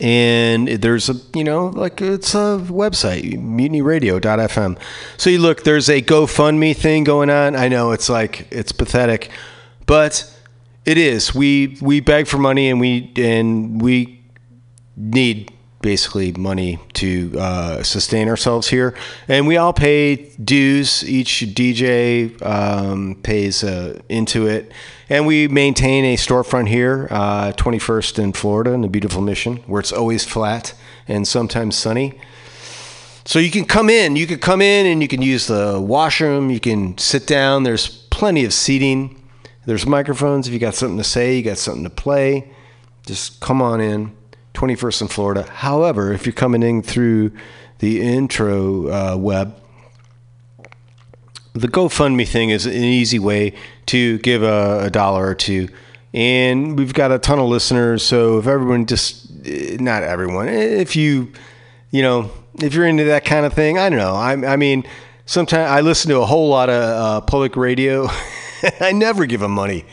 and 0.00 0.68
there's 0.68 1.08
a 1.08 1.14
you 1.34 1.44
know 1.44 1.66
like 1.66 2.00
it's 2.00 2.34
a 2.34 2.58
website 2.68 3.34
mutinyradio.fm 3.34 4.78
so 5.16 5.30
you 5.30 5.38
look 5.38 5.62
there's 5.64 5.88
a 5.88 6.02
gofundme 6.02 6.76
thing 6.76 7.04
going 7.04 7.30
on. 7.30 7.54
I 7.56 7.68
know 7.68 7.92
it's 7.92 8.08
like 8.08 8.48
it's 8.50 8.72
pathetic 8.72 9.30
but 9.86 10.30
it 10.84 10.98
is. 10.98 11.34
We 11.34 11.78
we 11.80 12.00
beg 12.00 12.26
for 12.26 12.38
money 12.38 12.68
and 12.68 12.80
we 12.80 13.12
and 13.16 13.80
we 13.80 14.22
need 14.96 15.52
basically 15.84 16.32
money 16.32 16.78
to 16.94 17.30
uh, 17.38 17.82
sustain 17.82 18.26
ourselves 18.26 18.68
here. 18.68 18.96
And 19.28 19.46
we 19.46 19.58
all 19.58 19.74
pay 19.74 20.30
dues. 20.42 21.04
Each 21.04 21.40
dj 21.40 22.42
um, 22.42 23.16
pays 23.22 23.62
uh, 23.62 24.00
into 24.08 24.46
it. 24.46 24.72
And 25.10 25.26
we 25.26 25.46
maintain 25.46 26.06
a 26.06 26.16
storefront 26.16 26.68
here 26.68 27.06
uh, 27.10 27.52
21st 27.52 28.18
in 28.18 28.32
florida 28.32 28.72
in 28.72 28.80
the 28.80 28.88
beautiful 28.88 29.20
mission 29.20 29.58
where 29.66 29.78
it's 29.78 29.92
always 29.92 30.24
flat 30.24 30.72
and 31.06 31.28
sometimes 31.28 31.76
sunny. 31.76 32.18
So 33.26 33.38
you 33.38 33.50
can 33.50 33.66
come 33.66 33.90
in. 33.90 34.16
You 34.16 34.26
can 34.26 34.38
come 34.38 34.62
in 34.62 34.86
and 34.86 35.02
you 35.02 35.08
can 35.08 35.20
use 35.20 35.46
the 35.48 35.78
washroom. 35.78 36.48
You 36.48 36.60
can 36.60 36.96
sit 36.96 37.26
down. 37.26 37.62
There's 37.62 37.88
plenty 38.08 38.46
of 38.46 38.54
seating. 38.54 39.22
There's 39.66 39.84
microphones. 39.86 40.46
If 40.46 40.54
you 40.54 40.58
got 40.58 40.74
something 40.74 40.96
to 40.96 41.04
say 41.04 41.36
you 41.36 41.42
got 41.42 41.58
something 41.58 41.84
to 41.84 41.90
play 41.90 42.50
just 43.06 43.40
come 43.40 43.60
on 43.60 43.80
in 43.80 44.16
21st 44.54 45.02
in 45.02 45.08
Florida. 45.08 45.42
However, 45.42 46.12
if 46.12 46.26
you're 46.26 46.32
coming 46.32 46.62
in 46.62 46.82
through 46.82 47.32
the 47.80 48.00
intro 48.00 48.88
uh, 48.88 49.16
web, 49.16 49.60
the 51.52 51.68
GoFundMe 51.68 52.26
thing 52.26 52.50
is 52.50 52.66
an 52.66 52.72
easy 52.72 53.18
way 53.18 53.54
to 53.86 54.18
give 54.18 54.42
a, 54.42 54.84
a, 54.84 54.90
dollar 54.90 55.26
or 55.26 55.34
two. 55.34 55.68
And 56.12 56.78
we've 56.78 56.94
got 56.94 57.12
a 57.12 57.18
ton 57.18 57.38
of 57.38 57.48
listeners. 57.48 58.02
So 58.04 58.38
if 58.38 58.46
everyone 58.46 58.86
just, 58.86 59.28
not 59.80 60.02
everyone, 60.02 60.48
if 60.48 60.96
you, 60.96 61.32
you 61.90 62.02
know, 62.02 62.30
if 62.60 62.74
you're 62.74 62.86
into 62.86 63.04
that 63.04 63.24
kind 63.24 63.46
of 63.46 63.52
thing, 63.52 63.78
I 63.78 63.88
don't 63.88 63.98
know. 63.98 64.14
I, 64.14 64.54
I 64.54 64.56
mean, 64.56 64.84
sometimes 65.26 65.70
I 65.70 65.80
listen 65.80 66.10
to 66.10 66.20
a 66.20 66.26
whole 66.26 66.48
lot 66.48 66.70
of 66.70 66.82
uh, 66.82 67.20
public 67.22 67.56
radio. 67.56 68.08
I 68.80 68.92
never 68.92 69.26
give 69.26 69.40
them 69.40 69.52
money 69.52 69.84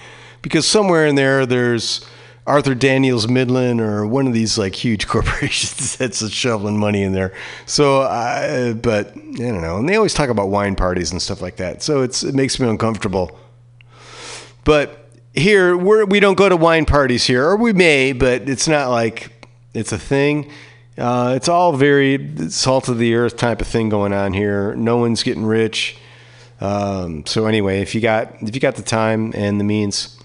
because 0.41 0.66
somewhere 0.66 1.05
in 1.05 1.16
there, 1.16 1.45
there's, 1.45 2.05
Archer 2.47 2.73
Daniels 2.73 3.27
Midland 3.27 3.79
or 3.81 4.05
one 4.05 4.27
of 4.27 4.33
these 4.33 4.57
like 4.57 4.73
huge 4.73 5.07
corporations 5.07 5.95
that's 5.95 6.27
shoveling 6.31 6.79
money 6.79 7.03
in 7.03 7.13
there. 7.13 7.33
So, 7.65 8.01
uh, 8.01 8.73
but 8.73 9.09
I 9.15 9.37
don't 9.37 9.61
know. 9.61 9.77
And 9.77 9.87
they 9.87 9.95
always 9.95 10.13
talk 10.13 10.29
about 10.29 10.49
wine 10.49 10.75
parties 10.75 11.11
and 11.11 11.21
stuff 11.21 11.41
like 11.41 11.57
that. 11.57 11.83
So 11.83 12.01
it's 12.01 12.23
it 12.23 12.35
makes 12.35 12.59
me 12.59 12.67
uncomfortable. 12.67 13.37
But 14.63 14.97
here 15.33 15.77
we're 15.77 16.05
we 16.05 16.19
don't 16.19 16.37
go 16.37 16.49
to 16.49 16.57
wine 16.57 16.85
parties 16.85 17.25
here, 17.25 17.45
or 17.45 17.55
we 17.55 17.73
may, 17.73 18.11
but 18.13 18.49
it's 18.49 18.67
not 18.67 18.89
like 18.89 19.47
it's 19.73 19.91
a 19.91 19.99
thing. 19.99 20.51
Uh, 20.97 21.33
it's 21.35 21.47
all 21.47 21.73
very 21.73 22.49
salt 22.49 22.89
of 22.89 22.97
the 22.97 23.15
earth 23.15 23.37
type 23.37 23.61
of 23.61 23.67
thing 23.67 23.89
going 23.89 24.13
on 24.13 24.33
here. 24.33 24.75
No 24.75 24.97
one's 24.97 25.23
getting 25.23 25.45
rich. 25.45 25.97
Um, 26.59 27.25
so 27.25 27.47
anyway, 27.47 27.81
if 27.81 27.95
you 27.95 28.01
got 28.01 28.35
if 28.41 28.53
you 28.53 28.61
got 28.61 28.75
the 28.75 28.83
time 28.83 29.31
and 29.35 29.59
the 29.59 29.63
means 29.63 30.20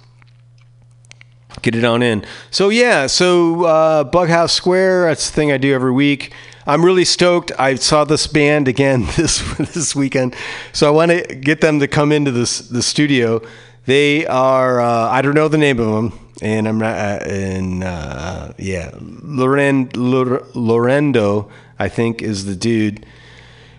get 1.71 1.77
it 1.77 1.85
on 1.85 2.03
in. 2.03 2.25
So 2.51 2.69
yeah, 2.69 3.07
so 3.09 3.65
uh, 3.65 4.05
Bughouse 4.05 4.53
Square. 4.53 5.09
That's 5.09 5.29
the 5.29 5.35
thing 5.35 5.53
I 5.53 5.59
do 5.59 5.75
every 5.75 5.93
week. 5.93 6.33
I'm 6.65 6.85
really 6.85 7.05
stoked. 7.05 7.53
I 7.59 7.75
saw 7.75 8.05
this 8.05 8.27
band 8.27 8.69
again 8.69 9.07
this 9.17 9.41
this 9.59 9.95
weekend, 9.95 10.37
so 10.73 10.87
I 10.87 10.91
want 10.91 11.11
to 11.11 11.35
get 11.35 11.61
them 11.61 11.81
to 11.81 11.89
come 11.89 12.13
into 12.13 12.31
this 12.31 12.61
the 12.61 12.83
studio. 12.83 13.43
They 13.85 14.27
are 14.27 14.81
uh, 14.81 15.09
I 15.11 15.23
don't 15.23 15.35
know 15.35 15.49
the 15.49 15.59
name 15.59 15.81
of 15.81 15.93
them, 15.93 16.19
and 16.41 16.69
I'm 16.69 16.79
not. 16.79 16.95
Uh, 16.95 17.25
and 17.25 17.85
uh, 17.85 18.53
yeah, 18.59 18.93
Loren, 19.01 19.89
Lorendo, 19.89 21.51
I 21.79 21.89
think 21.89 22.23
is 22.23 22.45
the 22.45 22.57
dude 22.57 23.05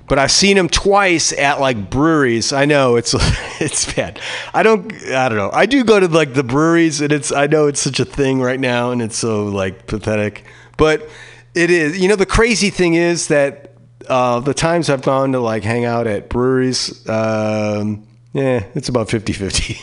but 0.07 0.17
I've 0.17 0.31
seen 0.31 0.57
him 0.57 0.69
twice 0.69 1.33
at 1.33 1.59
like 1.59 1.89
breweries. 1.89 2.53
I 2.53 2.65
know 2.65 2.95
it's 2.95 3.13
it's 3.61 3.93
bad. 3.93 4.19
I 4.53 4.63
don't 4.63 4.91
I 5.11 5.29
don't 5.29 5.37
know. 5.37 5.51
I 5.51 5.65
do 5.65 5.83
go 5.83 5.99
to 5.99 6.07
like 6.07 6.33
the 6.33 6.43
breweries 6.43 7.01
and 7.01 7.11
it's 7.11 7.31
I 7.31 7.47
know 7.47 7.67
it's 7.67 7.81
such 7.81 7.99
a 7.99 8.05
thing 8.05 8.41
right 8.41 8.59
now 8.59 8.91
and 8.91 9.01
it's 9.01 9.17
so 9.17 9.45
like 9.45 9.85
pathetic. 9.87 10.45
But 10.77 11.07
it 11.53 11.69
is. 11.69 11.99
You 11.99 12.07
know 12.07 12.15
the 12.15 12.25
crazy 12.25 12.69
thing 12.69 12.93
is 12.93 13.27
that 13.27 13.73
uh, 14.07 14.39
the 14.39 14.53
times 14.53 14.89
I've 14.89 15.01
gone 15.01 15.33
to 15.33 15.39
like 15.39 15.63
hang 15.63 15.83
out 15.83 16.07
at 16.07 16.29
breweries, 16.29 17.07
um, 17.09 18.07
yeah, 18.31 18.65
it's 18.73 18.87
about 18.87 19.09
50-50. 19.09 19.81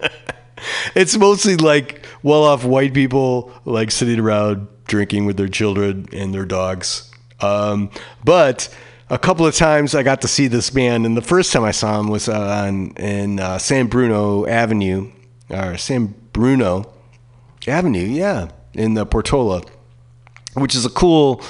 it's 0.94 1.16
mostly 1.16 1.56
like 1.56 2.04
well-off 2.22 2.64
white 2.64 2.92
people 2.92 3.52
like 3.64 3.90
sitting 3.90 4.20
around 4.20 4.68
drinking 4.86 5.24
with 5.24 5.38
their 5.38 5.48
children 5.48 6.06
and 6.12 6.34
their 6.34 6.44
dogs. 6.44 7.10
Um, 7.40 7.90
but 8.24 8.68
a 9.10 9.18
couple 9.18 9.46
of 9.46 9.54
times 9.54 9.94
I 9.94 10.02
got 10.02 10.20
to 10.22 10.28
see 10.28 10.48
this 10.48 10.70
band, 10.70 11.06
and 11.06 11.16
the 11.16 11.22
first 11.22 11.52
time 11.52 11.64
I 11.64 11.70
saw 11.70 11.98
him 11.98 12.08
was 12.08 12.28
uh, 12.28 12.38
on 12.38 12.92
in 12.92 13.40
uh, 13.40 13.58
San 13.58 13.86
Bruno 13.86 14.46
Avenue, 14.46 15.10
or 15.50 15.76
San 15.78 16.14
Bruno 16.32 16.92
Avenue, 17.66 18.06
yeah, 18.06 18.50
in 18.74 18.94
the 18.94 19.06
Portola, 19.06 19.62
which 20.54 20.74
is 20.74 20.84
a 20.84 20.90
cool 20.90 21.42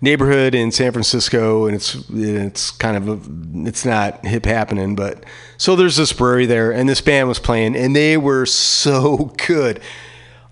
neighborhood 0.00 0.54
in 0.54 0.70
San 0.70 0.92
Francisco, 0.92 1.66
and 1.66 1.74
it's 1.74 1.96
it's 2.10 2.70
kind 2.70 2.96
of 2.96 3.08
a, 3.08 3.68
it's 3.68 3.84
not 3.84 4.24
hip 4.24 4.44
happening, 4.44 4.94
but 4.94 5.24
so 5.56 5.74
there's 5.74 5.96
this 5.96 6.12
brewery 6.12 6.46
there, 6.46 6.70
and 6.70 6.88
this 6.88 7.00
band 7.00 7.28
was 7.28 7.38
playing, 7.38 7.76
and 7.76 7.94
they 7.94 8.16
were 8.16 8.46
so 8.46 9.34
good. 9.46 9.80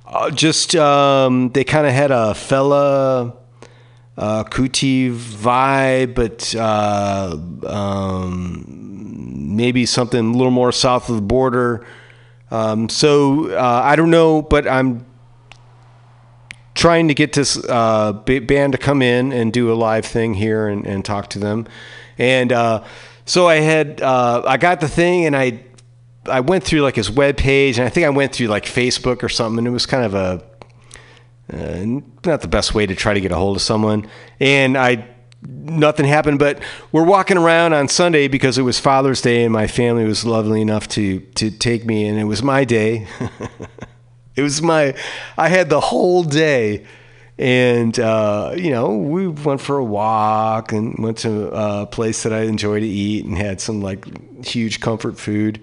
Uh, 0.04 0.30
just 0.30 0.74
um, 0.74 1.50
they 1.50 1.64
kind 1.64 1.86
of 1.86 1.92
had 1.92 2.10
a 2.10 2.32
Fela 2.34 3.36
uh, 4.18 4.42
Kuti 4.42 5.12
vibe, 5.12 6.14
but 6.14 6.52
uh, 6.56 7.36
um, 7.66 8.64
maybe 9.56 9.86
something 9.86 10.34
a 10.34 10.36
little 10.36 10.50
more 10.50 10.72
south 10.72 11.08
of 11.08 11.14
the 11.14 11.22
border. 11.22 11.86
Um, 12.50 12.88
so 12.88 13.50
uh, 13.52 13.80
I 13.84 13.94
don't 13.94 14.10
know, 14.10 14.42
but 14.42 14.66
I'm 14.66 15.06
trying 16.74 17.06
to 17.08 17.14
get 17.14 17.32
this 17.32 17.56
uh, 17.68 18.12
band 18.12 18.72
to 18.72 18.78
come 18.78 19.02
in 19.02 19.32
and 19.32 19.52
do 19.52 19.72
a 19.72 19.74
live 19.74 20.04
thing 20.04 20.34
here 20.34 20.66
and, 20.66 20.84
and 20.84 21.04
talk 21.04 21.30
to 21.30 21.38
them. 21.38 21.68
And 22.18 22.52
uh, 22.52 22.84
so 23.24 23.46
I 23.46 23.56
had 23.56 24.00
uh, 24.02 24.42
I 24.44 24.56
got 24.56 24.80
the 24.80 24.88
thing 24.88 25.26
and 25.26 25.36
I 25.36 25.62
I 26.26 26.40
went 26.40 26.64
through 26.64 26.80
like 26.80 26.96
his 26.96 27.08
web 27.08 27.36
page 27.36 27.78
and 27.78 27.86
I 27.86 27.88
think 27.88 28.04
I 28.04 28.10
went 28.10 28.32
through 28.32 28.48
like 28.48 28.64
Facebook 28.64 29.22
or 29.22 29.28
something 29.28 29.58
and 29.58 29.68
it 29.68 29.70
was 29.70 29.86
kind 29.86 30.04
of 30.04 30.14
a 30.14 30.44
uh, 31.52 31.84
not 32.24 32.40
the 32.40 32.48
best 32.48 32.74
way 32.74 32.86
to 32.86 32.94
try 32.94 33.14
to 33.14 33.20
get 33.20 33.32
a 33.32 33.36
hold 33.36 33.56
of 33.56 33.62
someone. 33.62 34.08
And 34.40 34.76
I 34.76 35.08
nothing 35.42 36.06
happened. 36.06 36.38
But 36.38 36.60
we're 36.92 37.04
walking 37.04 37.38
around 37.38 37.72
on 37.72 37.88
Sunday 37.88 38.28
because 38.28 38.58
it 38.58 38.62
was 38.62 38.78
Father's 38.78 39.20
Day, 39.20 39.44
and 39.44 39.52
my 39.52 39.66
family 39.66 40.04
was 40.04 40.24
lovely 40.24 40.60
enough 40.60 40.88
to 40.88 41.20
to 41.20 41.50
take 41.50 41.84
me, 41.84 42.06
and 42.06 42.18
it 42.18 42.24
was 42.24 42.42
my 42.42 42.64
day. 42.64 43.06
it 44.36 44.42
was 44.42 44.62
my, 44.62 44.94
I 45.36 45.48
had 45.48 45.68
the 45.68 45.80
whole 45.80 46.22
day. 46.22 46.86
And 47.40 47.96
uh, 48.00 48.54
you 48.56 48.70
know, 48.70 48.96
we 48.96 49.28
went 49.28 49.60
for 49.60 49.78
a 49.78 49.84
walk 49.84 50.72
and 50.72 50.96
went 50.98 51.18
to 51.18 51.48
a 51.52 51.86
place 51.86 52.24
that 52.24 52.32
I 52.32 52.42
enjoy 52.42 52.80
to 52.80 52.86
eat 52.86 53.24
and 53.24 53.38
had 53.38 53.60
some 53.60 53.80
like 53.80 54.44
huge 54.44 54.80
comfort 54.80 55.18
food 55.20 55.60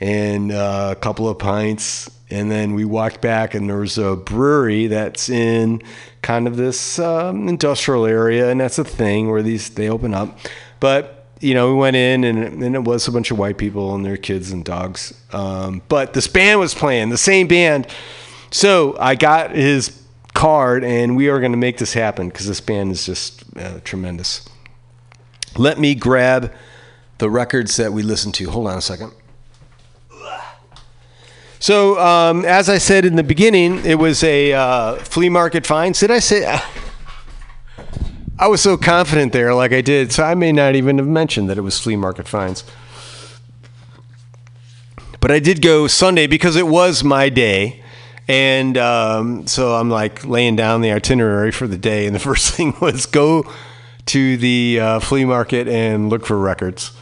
and 0.00 0.50
uh, 0.50 0.94
a 0.96 1.00
couple 1.00 1.28
of 1.28 1.38
pints. 1.38 2.10
And 2.30 2.50
then 2.50 2.74
we 2.74 2.84
walked 2.84 3.22
back, 3.22 3.54
and 3.54 3.68
there 3.68 3.78
was 3.78 3.96
a 3.96 4.14
brewery 4.14 4.86
that's 4.86 5.30
in 5.30 5.82
kind 6.20 6.46
of 6.46 6.56
this 6.56 6.98
um, 6.98 7.48
industrial 7.48 8.04
area, 8.04 8.50
and 8.50 8.60
that's 8.60 8.78
a 8.78 8.84
thing 8.84 9.30
where 9.30 9.42
these 9.42 9.70
they 9.70 9.88
open 9.88 10.12
up. 10.12 10.38
But 10.78 11.26
you 11.40 11.54
know, 11.54 11.72
we 11.72 11.78
went 11.78 11.96
in, 11.96 12.24
and, 12.24 12.62
and 12.62 12.74
it 12.74 12.84
was 12.84 13.06
a 13.08 13.12
bunch 13.12 13.30
of 13.30 13.38
white 13.38 13.58
people 13.58 13.94
and 13.94 14.04
their 14.04 14.16
kids 14.16 14.50
and 14.50 14.64
dogs. 14.64 15.14
Um, 15.32 15.82
but 15.88 16.12
this 16.12 16.26
band 16.26 16.60
was 16.60 16.74
playing, 16.74 17.10
the 17.10 17.18
same 17.18 17.46
band. 17.46 17.86
So 18.50 18.96
I 18.98 19.14
got 19.14 19.52
his 19.52 20.02
card, 20.34 20.84
and 20.84 21.16
we 21.16 21.28
are 21.28 21.40
going 21.40 21.52
to 21.52 21.58
make 21.58 21.78
this 21.78 21.92
happen 21.92 22.28
because 22.28 22.46
this 22.46 22.60
band 22.60 22.92
is 22.92 23.06
just 23.06 23.44
uh, 23.56 23.80
tremendous. 23.84 24.48
Let 25.56 25.78
me 25.78 25.94
grab 25.94 26.52
the 27.18 27.30
records 27.30 27.76
that 27.76 27.92
we 27.92 28.02
listened 28.02 28.34
to. 28.34 28.50
Hold 28.50 28.68
on 28.68 28.78
a 28.78 28.82
second. 28.82 29.12
So, 31.60 31.98
um, 31.98 32.44
as 32.44 32.68
I 32.68 32.78
said 32.78 33.04
in 33.04 33.16
the 33.16 33.24
beginning, 33.24 33.84
it 33.84 33.98
was 33.98 34.22
a 34.22 34.52
uh, 34.52 34.94
flea 34.96 35.28
market 35.28 35.66
find. 35.66 35.94
Did 35.94 36.10
I 36.10 36.20
say? 36.20 36.60
I 38.38 38.46
was 38.46 38.60
so 38.60 38.76
confident 38.76 39.32
there, 39.32 39.52
like 39.52 39.72
I 39.72 39.80
did, 39.80 40.12
so 40.12 40.22
I 40.22 40.36
may 40.36 40.52
not 40.52 40.76
even 40.76 40.98
have 40.98 41.08
mentioned 41.08 41.50
that 41.50 41.58
it 41.58 41.62
was 41.62 41.80
flea 41.80 41.96
market 41.96 42.28
finds. 42.28 42.62
But 45.20 45.32
I 45.32 45.40
did 45.40 45.60
go 45.60 45.88
Sunday 45.88 46.28
because 46.28 46.54
it 46.54 46.68
was 46.68 47.02
my 47.02 47.28
day. 47.28 47.82
And 48.28 48.78
um, 48.78 49.48
so 49.48 49.74
I'm 49.74 49.90
like 49.90 50.24
laying 50.24 50.54
down 50.54 50.82
the 50.82 50.92
itinerary 50.92 51.50
for 51.50 51.66
the 51.66 51.78
day. 51.78 52.06
And 52.06 52.14
the 52.14 52.20
first 52.30 52.54
thing 52.54 52.74
was 52.80 53.06
go 53.06 53.50
to 54.06 54.36
the 54.36 54.78
uh, 54.80 55.00
flea 55.00 55.24
market 55.24 55.66
and 55.66 56.08
look 56.08 56.24
for 56.24 56.38
records. 56.38 56.92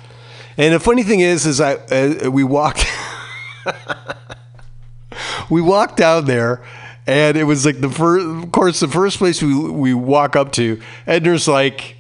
And 0.57 0.73
the 0.73 0.81
funny 0.81 1.03
thing 1.03 1.21
is, 1.21 1.45
is 1.45 1.61
I 1.61 1.75
uh, 1.75 2.31
we 2.31 2.43
walked. 2.43 2.87
we 5.51 5.61
walked 5.61 5.97
down 5.97 6.25
there 6.25 6.63
and 7.07 7.37
it 7.37 7.45
was 7.45 7.65
like 7.65 7.81
the 7.81 7.91
first 7.91 8.25
of 8.27 8.53
course 8.53 8.81
the 8.81 8.89
first 8.89 9.19
place 9.19 9.43
we 9.43 9.55
we 9.55 9.95
walk 9.95 10.37
up 10.37 10.53
to 10.53 10.81
and 11.07 11.25
there's 11.25 11.47
like 11.49 11.97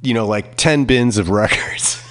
you 0.00 0.14
know 0.14 0.26
like 0.26 0.56
10 0.56 0.84
bins 0.84 1.18
of 1.18 1.30
records. 1.30 1.98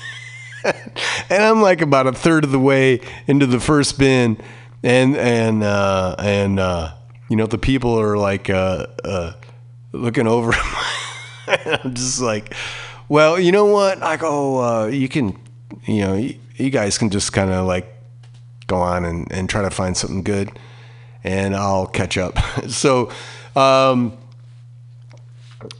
And 1.31 1.41
i'm 1.41 1.59
like 1.59 1.81
about 1.81 2.05
a 2.05 2.11
third 2.11 2.43
of 2.43 2.51
the 2.51 2.59
way 2.59 3.01
into 3.25 3.47
the 3.47 3.59
first 3.59 3.97
bin 3.97 4.37
and 4.83 5.17
and 5.17 5.63
uh 5.63 6.15
and 6.19 6.59
uh 6.59 6.93
you 7.29 7.35
know 7.35 7.47
the 7.47 7.57
people 7.57 7.99
are 7.99 8.15
like 8.15 8.47
uh 8.47 8.85
uh 9.03 9.33
looking 9.91 10.27
over 10.27 10.53
i'm 11.47 11.95
just 11.95 12.21
like 12.21 12.53
well 13.09 13.39
you 13.39 13.51
know 13.51 13.65
what? 13.65 14.01
I 14.03 14.17
go 14.17 14.63
uh 14.63 14.85
you 14.85 15.09
can 15.09 15.35
you 15.85 16.01
know 16.01 16.15
you, 16.15 16.37
you 16.57 16.69
guys 16.69 16.97
can 16.97 17.09
just 17.09 17.33
kind 17.33 17.49
of 17.49 17.65
like 17.65 17.91
go 18.71 18.77
on 18.77 19.05
and, 19.05 19.31
and 19.31 19.49
try 19.49 19.61
to 19.61 19.69
find 19.69 19.97
something 19.97 20.23
good 20.23 20.49
and 21.23 21.55
I'll 21.55 21.87
catch 21.87 22.17
up. 22.17 22.37
so, 22.69 23.11
um, 23.55 24.17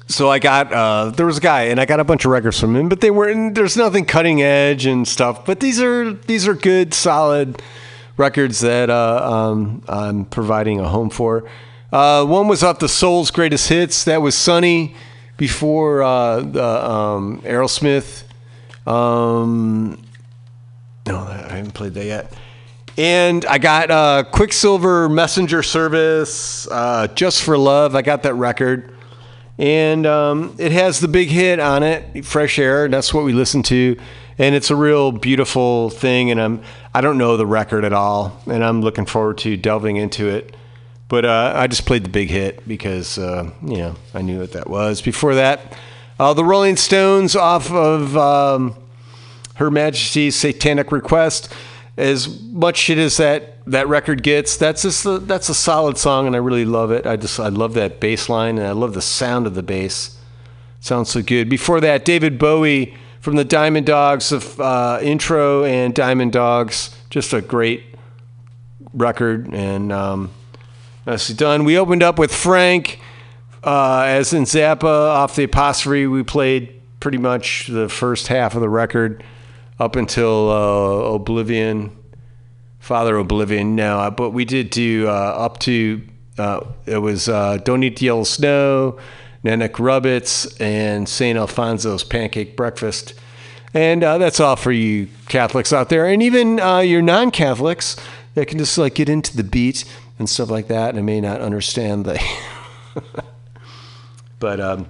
so 0.07 0.29
I 0.29 0.39
got 0.39 0.71
uh, 0.71 1.09
there 1.11 1.25
was 1.25 1.37
a 1.37 1.41
guy 1.41 1.63
and 1.63 1.79
I 1.79 1.85
got 1.85 1.99
a 1.99 2.03
bunch 2.03 2.25
of 2.25 2.31
records 2.31 2.59
from 2.59 2.75
him, 2.75 2.89
but 2.89 3.01
they 3.01 3.11
weren't. 3.11 3.55
There's 3.55 3.77
nothing 3.77 4.05
cutting 4.05 4.41
edge 4.41 4.85
and 4.85 5.07
stuff. 5.07 5.45
But 5.45 5.59
these 5.59 5.81
are 5.81 6.13
these 6.13 6.47
are 6.47 6.53
good, 6.53 6.93
solid 6.93 7.61
records 8.17 8.59
that 8.59 8.89
uh, 8.89 9.21
um, 9.23 9.83
I'm 9.87 10.25
providing 10.25 10.79
a 10.79 10.87
home 10.87 11.09
for. 11.09 11.49
Uh, 11.91 12.25
one 12.25 12.47
was 12.47 12.63
off 12.63 12.79
the 12.79 12.87
Soul's 12.87 13.31
Greatest 13.31 13.67
Hits. 13.69 14.03
That 14.03 14.21
was 14.21 14.35
Sunny 14.35 14.95
before 15.37 16.03
uh, 16.03 16.41
the 16.41 16.63
um, 16.63 17.41
Aerosmith. 17.41 18.23
Um, 18.85 20.01
no, 21.07 21.17
I 21.17 21.55
haven't 21.55 21.73
played 21.73 21.93
that 21.95 22.05
yet. 22.05 22.33
And 22.97 23.45
I 23.45 23.57
got 23.57 23.89
uh, 23.89 24.23
Quicksilver 24.31 25.07
Messenger 25.07 25.63
Service, 25.63 26.67
uh, 26.69 27.07
Just 27.07 27.43
for 27.43 27.57
Love. 27.57 27.95
I 27.95 28.01
got 28.01 28.23
that 28.23 28.33
record. 28.33 28.93
And 29.57 30.05
um, 30.05 30.55
it 30.57 30.71
has 30.73 30.99
the 30.99 31.07
big 31.07 31.29
hit 31.29 31.59
on 31.59 31.83
it, 31.83 32.25
Fresh 32.25 32.59
Air. 32.59 32.89
That's 32.89 33.13
what 33.13 33.23
we 33.23 33.31
listen 33.31 33.63
to. 33.63 33.97
And 34.37 34.55
it's 34.55 34.71
a 34.71 34.75
real 34.75 35.11
beautiful 35.11 35.89
thing. 35.89 36.31
And 36.31 36.41
I'm, 36.41 36.63
I 36.93 36.99
don't 36.99 37.17
know 37.17 37.37
the 37.37 37.45
record 37.45 37.85
at 37.85 37.93
all. 37.93 38.41
And 38.45 38.63
I'm 38.63 38.81
looking 38.81 39.05
forward 39.05 39.37
to 39.39 39.55
delving 39.55 39.95
into 39.95 40.27
it. 40.27 40.55
But 41.07 41.25
uh, 41.25 41.53
I 41.55 41.67
just 41.67 41.85
played 41.85 42.03
the 42.03 42.09
big 42.09 42.29
hit 42.29 42.67
because, 42.67 43.17
uh, 43.17 43.51
you 43.61 43.77
know, 43.77 43.95
I 44.13 44.21
knew 44.21 44.39
what 44.39 44.53
that 44.53 44.69
was. 44.69 45.01
Before 45.01 45.35
that, 45.35 45.77
uh, 46.19 46.33
the 46.33 46.45
Rolling 46.45 46.77
Stones 46.77 47.35
off 47.35 47.71
of 47.71 48.17
um, 48.17 48.75
Her 49.55 49.71
Majesty's 49.71 50.35
Satanic 50.35 50.91
Request 50.91 51.53
as 51.97 52.41
much 52.41 52.77
shit 52.77 52.97
as 52.97 53.17
that 53.17 53.57
that 53.67 53.87
record 53.87 54.23
gets, 54.23 54.57
that's 54.57 54.81
just 54.81 55.05
a, 55.05 55.19
that's 55.19 55.49
a 55.49 55.53
solid 55.53 55.97
song, 55.97 56.27
and 56.27 56.35
I 56.35 56.39
really 56.39 56.65
love 56.65 56.91
it. 56.91 57.05
I 57.05 57.15
just 57.15 57.39
I 57.39 57.49
love 57.49 57.73
that 57.75 57.99
bass 57.99 58.29
line, 58.29 58.57
and 58.57 58.67
I 58.67 58.71
love 58.71 58.93
the 58.93 59.01
sound 59.01 59.47
of 59.47 59.55
the 59.55 59.63
bass. 59.63 60.17
Sounds 60.79 61.09
so 61.11 61.21
good. 61.21 61.47
Before 61.49 61.79
that, 61.81 62.05
David 62.05 62.39
Bowie 62.39 62.95
from 63.19 63.35
the 63.35 63.45
Diamond 63.45 63.85
Dogs 63.85 64.31
of 64.31 64.59
uh, 64.59 64.99
intro 65.01 65.63
and 65.63 65.93
Diamond 65.93 66.33
Dogs, 66.33 66.95
just 67.11 67.33
a 67.33 67.41
great 67.41 67.83
record, 68.93 69.53
and 69.53 69.91
um, 69.91 70.31
nicely 71.05 71.35
done. 71.35 71.63
We 71.63 71.77
opened 71.77 72.01
up 72.01 72.17
with 72.17 72.33
Frank, 72.33 72.99
uh, 73.63 74.05
as 74.07 74.33
in 74.33 74.43
Zappa 74.43 74.83
off 74.83 75.35
the 75.35 75.43
apostrophe. 75.43 76.07
We 76.07 76.23
played 76.23 76.81
pretty 76.99 77.19
much 77.19 77.67
the 77.67 77.87
first 77.87 78.27
half 78.27 78.55
of 78.55 78.61
the 78.61 78.69
record 78.69 79.23
up 79.81 79.95
until 79.95 80.51
uh, 80.51 81.15
Oblivion, 81.15 81.97
Father 82.79 83.17
Oblivion. 83.17 83.75
No, 83.75 84.13
but 84.15 84.29
we 84.29 84.45
did 84.45 84.69
do 84.69 85.07
uh, 85.07 85.11
up 85.11 85.59
to 85.61 86.03
uh, 86.37 86.61
it 86.85 86.99
was 86.99 87.27
uh, 87.27 87.57
Don't 87.57 87.83
Eat 87.83 87.97
the 87.97 88.05
Yellow 88.05 88.23
Snow, 88.23 88.99
Nanook 89.43 89.79
Rubs 89.79 90.45
It, 90.45 90.61
and 90.61 91.09
St. 91.09 91.37
Alfonzo's 91.37 92.03
Pancake 92.03 92.55
Breakfast. 92.55 93.15
And 93.73 94.03
uh, 94.03 94.17
that's 94.19 94.39
all 94.39 94.55
for 94.55 94.71
you 94.71 95.07
Catholics 95.29 95.73
out 95.73 95.89
there, 95.89 96.05
and 96.05 96.21
even 96.21 96.59
uh, 96.59 96.79
your 96.79 97.01
non-Catholics 97.01 97.95
that 98.35 98.47
can 98.47 98.59
just 98.59 98.77
like 98.77 98.95
get 98.95 99.09
into 99.09 99.35
the 99.35 99.43
beat 99.43 99.85
and 100.19 100.29
stuff 100.29 100.51
like 100.51 100.67
that, 100.67 100.93
and 100.93 101.05
may 101.05 101.21
not 101.21 101.41
understand 101.41 102.05
the. 102.05 102.21
but 104.39 104.59
um, 104.59 104.87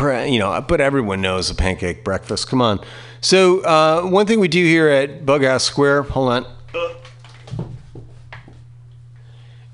you 0.00 0.38
know, 0.38 0.64
but 0.66 0.80
everyone 0.80 1.20
knows 1.20 1.50
a 1.50 1.54
pancake 1.54 2.02
breakfast. 2.02 2.48
Come 2.48 2.60
on. 2.60 2.80
So 3.24 3.60
uh, 3.60 4.02
one 4.02 4.26
thing 4.26 4.38
we 4.38 4.48
do 4.48 4.62
here 4.62 4.86
at 4.90 5.24
Bughouse 5.24 5.62
Square, 5.62 6.02
hold 6.02 6.30
on. 6.30 6.46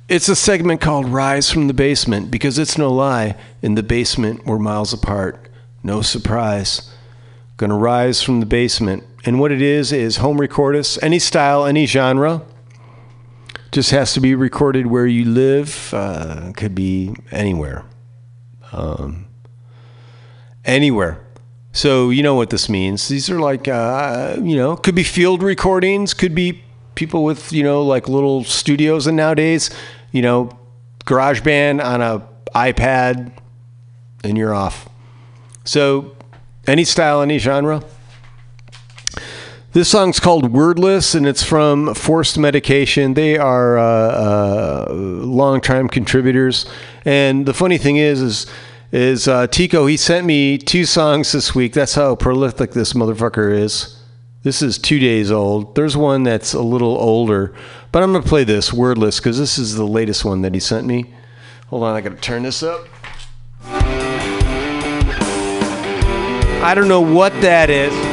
It's 0.08 0.28
a 0.28 0.36
segment 0.36 0.80
called 0.80 1.08
Rise 1.08 1.50
from 1.50 1.66
the 1.66 1.74
Basement 1.74 2.30
because 2.30 2.60
it's 2.60 2.78
no 2.78 2.92
lie. 2.92 3.34
In 3.60 3.74
the 3.74 3.82
basement, 3.82 4.46
we're 4.46 4.60
miles 4.60 4.92
apart. 4.92 5.48
No 5.82 6.00
surprise. 6.00 6.94
Gonna 7.56 7.76
rise 7.76 8.22
from 8.22 8.38
the 8.38 8.46
basement. 8.46 9.02
And 9.24 9.40
what 9.40 9.50
it 9.50 9.60
is, 9.60 9.90
is 9.90 10.18
home 10.18 10.38
recordus, 10.38 10.96
any 11.02 11.18
style, 11.18 11.66
any 11.66 11.86
genre. 11.86 12.42
Just 13.72 13.90
has 13.90 14.14
to 14.14 14.20
be 14.20 14.36
recorded 14.36 14.86
where 14.86 15.08
you 15.08 15.24
live. 15.24 15.92
Uh, 15.92 16.52
could 16.56 16.76
be 16.76 17.16
anywhere. 17.32 17.84
Um, 18.70 19.26
anywhere. 20.64 21.26
So 21.72 22.10
you 22.10 22.22
know 22.22 22.34
what 22.34 22.50
this 22.50 22.68
means. 22.68 23.08
These 23.08 23.30
are 23.30 23.38
like 23.40 23.68
uh, 23.68 24.36
you 24.42 24.56
know 24.56 24.76
could 24.76 24.94
be 24.94 25.04
field 25.04 25.42
recordings, 25.42 26.14
could 26.14 26.34
be 26.34 26.64
people 26.94 27.24
with 27.24 27.52
you 27.52 27.62
know 27.62 27.82
like 27.82 28.08
little 28.08 28.44
studios, 28.44 29.06
and 29.06 29.16
nowadays 29.16 29.70
you 30.12 30.22
know 30.22 30.50
GarageBand 31.04 31.84
on 31.84 32.02
a 32.02 32.26
iPad, 32.54 33.32
and 34.24 34.36
you're 34.36 34.54
off. 34.54 34.88
So 35.64 36.16
any 36.66 36.84
style, 36.84 37.22
any 37.22 37.38
genre. 37.38 37.84
This 39.72 39.88
song's 39.88 40.18
called 40.18 40.52
Wordless, 40.52 41.14
and 41.14 41.28
it's 41.28 41.44
from 41.44 41.94
Forced 41.94 42.36
Medication. 42.36 43.14
They 43.14 43.38
are 43.38 43.78
uh, 43.78 43.84
uh, 43.84 44.92
long-time 44.92 45.86
contributors, 45.86 46.66
and 47.04 47.46
the 47.46 47.54
funny 47.54 47.78
thing 47.78 47.96
is, 47.96 48.20
is 48.20 48.46
is 48.92 49.28
uh, 49.28 49.46
Tico. 49.46 49.86
He 49.86 49.96
sent 49.96 50.26
me 50.26 50.58
two 50.58 50.84
songs 50.84 51.32
this 51.32 51.54
week. 51.54 51.72
That's 51.72 51.94
how 51.94 52.16
prolific 52.16 52.72
this 52.72 52.92
motherfucker 52.92 53.52
is. 53.52 53.96
This 54.42 54.62
is 54.62 54.78
two 54.78 54.98
days 54.98 55.30
old. 55.30 55.74
There's 55.74 55.96
one 55.96 56.22
that's 56.22 56.54
a 56.54 56.62
little 56.62 56.96
older, 56.96 57.54
but 57.92 58.02
I'm 58.02 58.12
gonna 58.12 58.24
play 58.24 58.42
this 58.44 58.72
wordless 58.72 59.20
because 59.20 59.38
this 59.38 59.58
is 59.58 59.74
the 59.74 59.86
latest 59.86 60.24
one 60.24 60.40
that 60.42 60.54
he 60.54 60.60
sent 60.60 60.86
me. 60.86 61.12
Hold 61.68 61.84
on, 61.84 61.94
I 61.94 62.00
gotta 62.00 62.16
turn 62.16 62.42
this 62.44 62.62
up. 62.62 62.88
I 66.62 66.72
don't 66.74 66.88
know 66.88 67.00
what 67.00 67.32
that 67.42 67.70
is. 67.70 68.09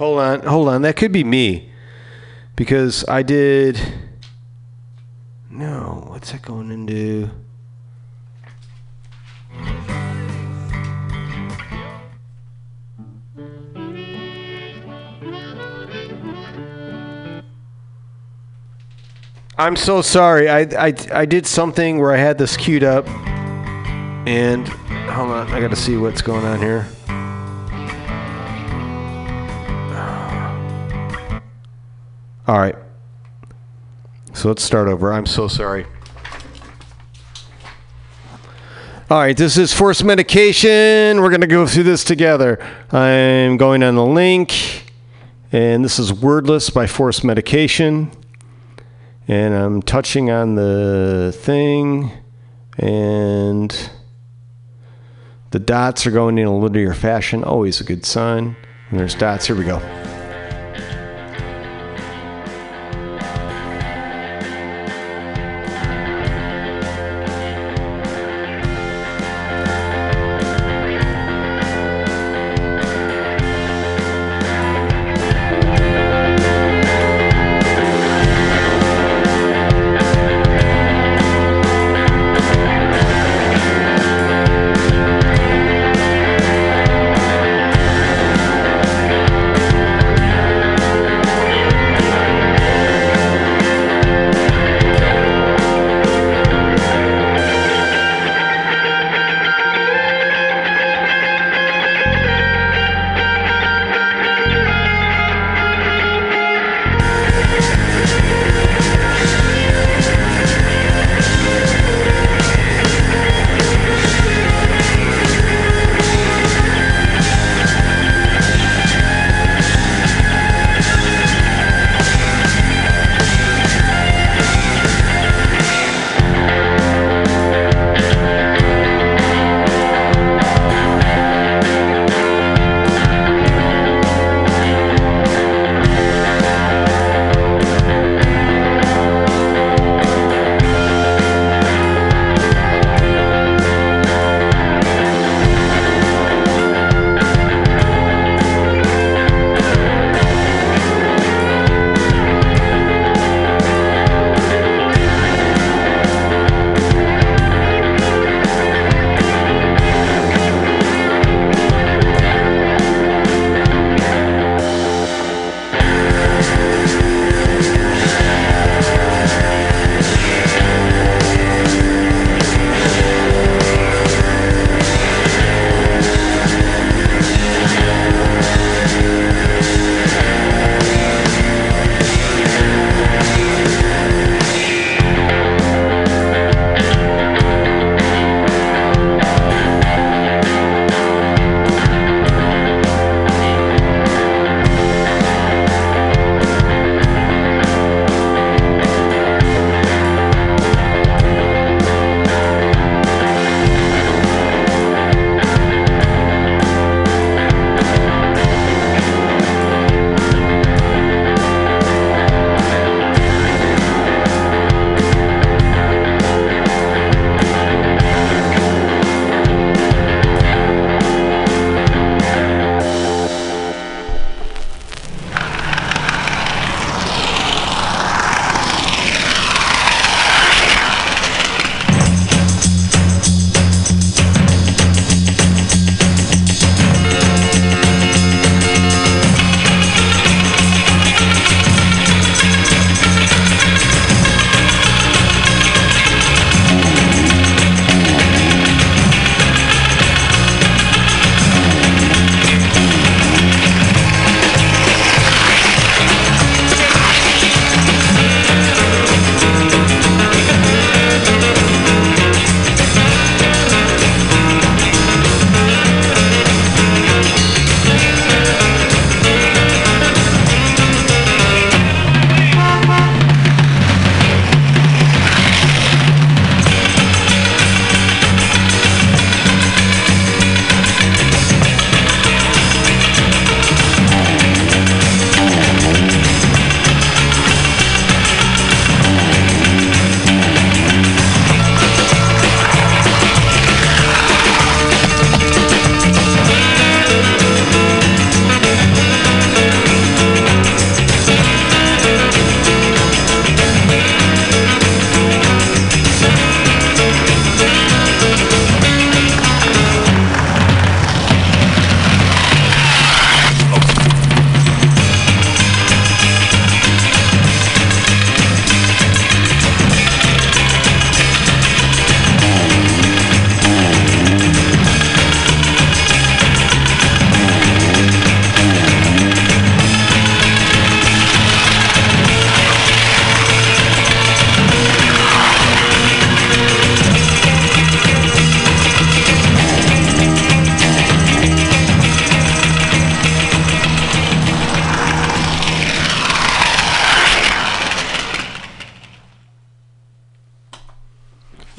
Hold 0.00 0.18
on, 0.18 0.40
hold 0.44 0.68
on. 0.68 0.80
That 0.80 0.96
could 0.96 1.12
be 1.12 1.24
me. 1.24 1.70
Because 2.56 3.04
I 3.06 3.22
did. 3.22 3.78
No, 5.50 6.06
what's 6.08 6.32
that 6.32 6.40
going 6.40 6.70
into? 6.70 7.28
I'm 19.58 19.76
so 19.76 20.00
sorry. 20.00 20.48
I, 20.48 20.60
I, 20.60 20.94
I 21.12 21.26
did 21.26 21.46
something 21.46 21.98
where 21.98 22.12
I 22.12 22.16
had 22.16 22.38
this 22.38 22.56
queued 22.56 22.84
up. 22.84 23.06
And 24.26 24.66
hold 24.66 25.28
on, 25.28 25.52
I 25.52 25.60
got 25.60 25.68
to 25.68 25.76
see 25.76 25.98
what's 25.98 26.22
going 26.22 26.46
on 26.46 26.58
here. 26.58 26.86
All 32.50 32.58
right. 32.58 32.74
So 34.32 34.48
let's 34.48 34.64
start 34.64 34.88
over. 34.88 35.12
I'm 35.12 35.24
so 35.24 35.46
sorry. 35.46 35.86
All 39.08 39.18
right, 39.20 39.36
this 39.36 39.56
is 39.56 39.72
Force 39.72 40.02
Medication. 40.02 41.20
We're 41.20 41.28
going 41.28 41.42
to 41.42 41.46
go 41.46 41.64
through 41.64 41.84
this 41.84 42.02
together. 42.02 42.58
I'm 42.90 43.56
going 43.56 43.84
on 43.84 43.94
the 43.94 44.04
link, 44.04 44.90
and 45.52 45.84
this 45.84 46.00
is 46.00 46.12
Wordless 46.12 46.70
by 46.70 46.88
Force 46.88 47.22
Medication. 47.22 48.10
And 49.28 49.54
I'm 49.54 49.80
touching 49.80 50.32
on 50.32 50.56
the 50.56 51.32
thing, 51.32 52.10
and 52.78 53.90
the 55.52 55.60
dots 55.60 56.04
are 56.04 56.10
going 56.10 56.36
in 56.36 56.48
a 56.48 56.58
linear 56.58 56.94
fashion. 56.94 57.44
Always 57.44 57.80
a 57.80 57.84
good 57.84 58.04
sign. 58.04 58.56
And 58.90 58.98
there's 58.98 59.14
dots. 59.14 59.46
Here 59.46 59.54
we 59.54 59.62
go. 59.62 59.78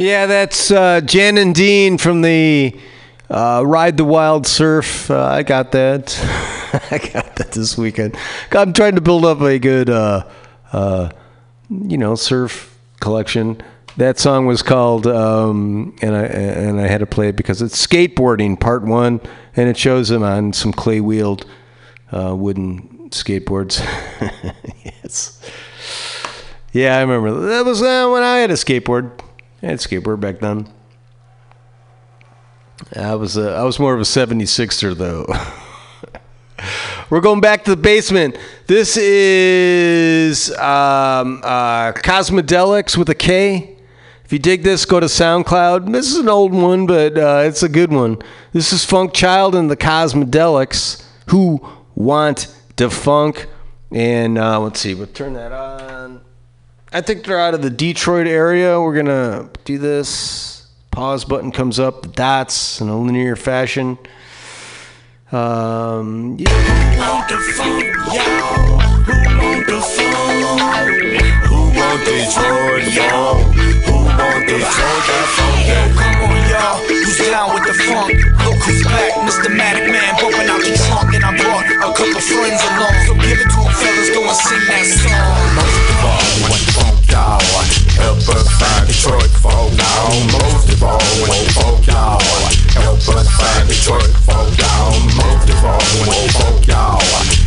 Yeah, 0.01 0.25
that's 0.25 0.71
uh, 0.71 1.01
Jan 1.01 1.37
and 1.37 1.53
Dean 1.53 1.99
from 1.99 2.23
the 2.23 2.75
uh, 3.29 3.61
Ride 3.63 3.97
the 3.97 4.03
Wild 4.03 4.47
Surf. 4.47 5.11
Uh, 5.11 5.25
I 5.25 5.43
got 5.43 5.73
that. 5.73 6.17
I 6.89 6.97
got 6.97 7.35
that 7.35 7.51
this 7.51 7.77
weekend. 7.77 8.17
I'm 8.51 8.73
trying 8.73 8.95
to 8.95 9.01
build 9.01 9.25
up 9.25 9.41
a 9.41 9.59
good, 9.59 9.91
uh, 9.91 10.27
uh, 10.73 11.11
you 11.69 11.99
know, 11.99 12.15
surf 12.15 12.75
collection. 12.99 13.61
That 13.97 14.17
song 14.17 14.47
was 14.47 14.63
called, 14.63 15.05
um, 15.05 15.95
and 16.01 16.15
I 16.15 16.23
and 16.23 16.81
I 16.81 16.87
had 16.87 17.01
to 17.01 17.05
play 17.05 17.27
it 17.27 17.35
because 17.35 17.61
it's 17.61 17.85
skateboarding 17.85 18.59
part 18.59 18.81
one, 18.81 19.21
and 19.55 19.69
it 19.69 19.77
shows 19.77 20.09
him 20.09 20.23
on 20.23 20.51
some 20.51 20.73
clay 20.73 20.99
wheeled 20.99 21.45
uh, 22.11 22.35
wooden 22.35 23.11
skateboards. 23.11 23.85
yes. 24.83 25.47
Yeah, 26.73 26.97
I 26.97 27.01
remember 27.01 27.39
that 27.49 27.65
was 27.65 27.83
uh, 27.83 28.09
when 28.09 28.23
I 28.23 28.37
had 28.37 28.49
a 28.49 28.55
skateboard. 28.55 29.11
I 29.61 29.67
had 29.67 29.75
a 29.75 29.77
skateboard 29.77 30.19
back 30.19 30.39
then. 30.39 30.67
I 32.95 33.15
was 33.15 33.37
uh, 33.37 33.53
I 33.53 33.63
was 33.63 33.79
more 33.79 33.93
of 33.93 33.99
a 33.99 34.03
76er 34.03 34.97
though. 34.97 35.27
We're 37.09 37.21
going 37.21 37.41
back 37.41 37.65
to 37.65 37.71
the 37.71 37.81
basement. 37.81 38.37
This 38.67 38.97
is 38.97 40.49
um, 40.51 41.41
uh, 41.43 41.91
Kosmodelics 41.91 42.97
with 42.97 43.09
a 43.09 43.15
K. 43.15 43.77
If 44.23 44.31
you 44.31 44.39
dig 44.39 44.63
this, 44.63 44.85
go 44.85 44.99
to 44.99 45.07
SoundCloud. 45.07 45.91
This 45.91 46.09
is 46.09 46.17
an 46.17 46.29
old 46.29 46.53
one, 46.53 46.87
but 46.87 47.17
uh, 47.17 47.43
it's 47.45 47.63
a 47.63 47.69
good 47.69 47.91
one. 47.91 48.17
This 48.53 48.71
is 48.71 48.85
Funk 48.85 49.13
Child 49.13 49.55
and 49.55 49.69
the 49.69 49.75
Kosmodelics 49.75 51.05
who 51.27 51.59
want 51.95 52.55
to 52.77 52.89
funk. 52.89 53.47
And 53.91 54.37
uh, 54.37 54.59
let's 54.61 54.79
see, 54.79 54.93
we'll 54.95 55.07
turn 55.07 55.33
that 55.33 55.51
on. 55.51 56.21
I 56.93 56.99
think 56.99 57.23
they're 57.23 57.39
out 57.39 57.53
of 57.53 57.61
the 57.61 57.69
Detroit 57.69 58.27
area. 58.27 58.79
We're 58.79 58.93
going 58.93 59.05
to 59.05 59.49
do 59.63 59.77
this. 59.77 60.67
Pause 60.91 61.23
button 61.23 61.51
comes 61.53 61.79
up, 61.79 62.01
the 62.01 62.09
dots 62.09 62.81
in 62.81 62.89
a 62.89 62.99
linear 62.99 63.37
fashion. 63.37 63.97
Um, 65.31 66.35
yeah. 66.37 66.49
Friends 82.21 82.61
along. 82.61 82.93
So 83.07 83.13
give 83.15 83.39
it 83.39 83.49
to 83.49 83.59
'em, 83.61 83.73
fellas, 83.73 84.09
go 84.09 84.21
and 84.21 84.37
sing 84.37 84.59
that 84.67 84.85
song. 84.85 85.90
Most 86.01 86.09
of 86.09 86.09
all, 86.09 86.33
we 86.33 86.41
want 86.49 86.65
the 86.65 86.73
funk, 86.73 87.11
y'all. 87.13 87.37
Help 87.93 88.17
us 88.33 88.49
find 88.57 88.87
Detroit 88.87 89.29
folk, 89.37 89.69
y'all. 89.77 90.09
Most 90.33 90.69
of 90.73 90.83
all, 90.83 90.97
we 91.21 91.37
the 91.45 91.53
funk, 91.53 91.85
y'all. 91.85 92.17
Help 92.73 93.05
us 93.13 93.29
find 93.37 93.67
Detroit 93.69 94.09
folk, 94.25 94.49
y'all. 94.57 94.97
Most 95.13 95.49
of 95.49 95.61
all, 95.61 95.77
we 96.01 96.17
the 96.17 96.33
funk, 96.33 96.67
y'all. 96.67 96.97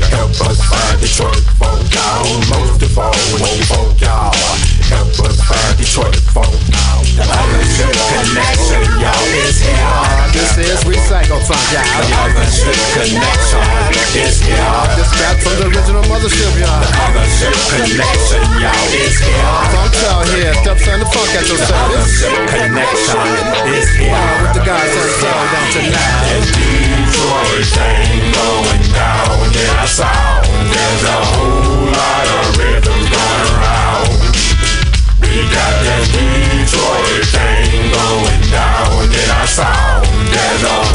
Help 0.07 0.39
us 0.47 0.63
find 0.71 1.01
Detroit 1.01 1.43
folk, 1.59 1.83
y'all. 1.91 2.23
Most 2.55 2.83
of 2.83 2.99
all, 2.99 3.11
we 3.11 3.43
want 3.43 3.99
the 3.99 4.84
us 4.95 5.77
Detroit. 5.77 6.15
The 7.15 7.23
ownership 7.23 7.95
connection, 8.11 8.83
y'all, 8.99 9.15
is 9.39 9.63
here. 9.63 10.35
This 10.35 10.59
is 10.59 10.83
Funk, 11.47 11.63
y'all. 11.71 11.85
is 14.19 14.41
here. 14.43 14.59
This 14.99 15.11
back 15.19 15.39
from 15.43 15.55
the 15.63 15.67
original 15.71 16.03
mothership, 16.11 16.55
y'all. 16.59 16.83
Ownership 17.07 17.55
connection, 17.71 18.43
y'all, 18.59 18.87
here. 18.91 19.55
Here, 20.35 20.55
steps 20.63 20.89
on 20.89 20.99
the 20.99 21.07
funk 21.07 21.31
at 21.39 21.47
your. 21.47 21.59
Ownership 21.59 22.35
connection 22.51 23.19
here. 23.99 24.19
With 24.43 24.55
the 24.59 24.63
guys 24.67 24.91
down 25.23 25.67
tonight. 25.71 26.51
Detroit 27.15 27.67
thing 27.71 28.35
going 28.35 28.85
down, 28.91 29.55
yeah, 29.55 29.83
I 29.83 29.87
saw. 29.87 30.11
There's 30.51 31.05
a 31.05 31.19
whole 31.31 31.87
lot 31.95 32.27
of. 32.27 32.59
We 32.59 32.84
got 35.51 35.75
that 35.85 36.05
Detroit 36.15 37.25
thing 37.29 37.91
going 37.93 38.43
down, 38.51 39.11
yeah, 39.11 39.43
I 39.43 39.47
saw. 39.47 40.01
There's 40.31 40.63
a 40.63 40.94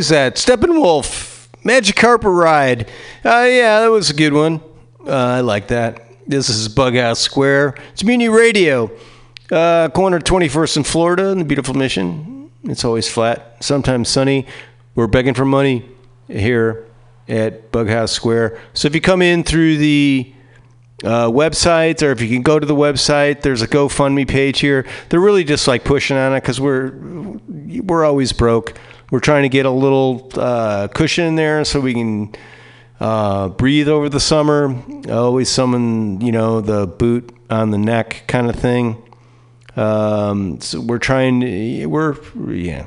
who's 0.00 0.08
that? 0.08 0.36
Steppenwolf, 0.36 1.46
Magic 1.62 1.94
Carpet 1.94 2.30
Ride. 2.30 2.88
Uh, 3.22 3.44
yeah, 3.46 3.80
that 3.80 3.90
was 3.90 4.08
a 4.08 4.14
good 4.14 4.32
one. 4.32 4.62
Uh, 5.06 5.12
I 5.12 5.40
like 5.42 5.68
that. 5.68 6.06
This 6.26 6.48
is 6.48 6.70
Bughouse 6.70 7.18
Square. 7.18 7.74
It's 7.92 8.02
Mutiny 8.02 8.30
Radio, 8.30 8.90
uh, 9.52 9.90
corner 9.90 10.18
21st 10.18 10.78
in 10.78 10.84
Florida, 10.84 11.26
in 11.26 11.38
the 11.38 11.44
beautiful 11.44 11.74
Mission. 11.74 12.50
It's 12.64 12.82
always 12.82 13.10
flat, 13.10 13.58
sometimes 13.60 14.08
sunny. 14.08 14.46
We're 14.94 15.06
begging 15.06 15.34
for 15.34 15.44
money 15.44 15.86
here 16.26 16.86
at 17.28 17.70
Bughouse 17.70 18.08
Square. 18.08 18.58
So 18.72 18.88
if 18.88 18.94
you 18.94 19.02
come 19.02 19.20
in 19.20 19.44
through 19.44 19.76
the 19.76 20.32
uh, 21.04 21.26
website, 21.26 22.02
or 22.02 22.10
if 22.10 22.22
you 22.22 22.28
can 22.28 22.40
go 22.40 22.58
to 22.58 22.66
the 22.66 22.74
website, 22.74 23.42
there's 23.42 23.60
a 23.60 23.68
GoFundMe 23.68 24.26
page 24.26 24.60
here. 24.60 24.86
They're 25.10 25.20
really 25.20 25.44
just 25.44 25.68
like 25.68 25.84
pushing 25.84 26.16
on 26.16 26.32
it 26.32 26.40
because 26.40 26.58
we're 26.58 26.92
we're 27.82 28.06
always 28.06 28.32
broke. 28.32 28.78
We're 29.10 29.20
trying 29.20 29.42
to 29.42 29.48
get 29.48 29.66
a 29.66 29.70
little 29.70 30.30
uh, 30.34 30.88
cushion 30.88 31.26
in 31.26 31.34
there 31.34 31.64
so 31.64 31.80
we 31.80 31.94
can 31.94 32.34
uh, 33.00 33.48
breathe 33.48 33.88
over 33.88 34.08
the 34.08 34.20
summer. 34.20 34.76
Always 35.10 35.48
someone, 35.48 36.20
you 36.20 36.30
know, 36.30 36.60
the 36.60 36.86
boot 36.86 37.36
on 37.48 37.70
the 37.70 37.78
neck 37.78 38.24
kind 38.28 38.48
of 38.48 38.56
thing. 38.56 39.02
Um, 39.76 40.60
so 40.60 40.80
we're 40.80 40.98
trying 40.98 41.40
to, 41.40 41.86
we're, 41.86 42.16
yeah. 42.48 42.86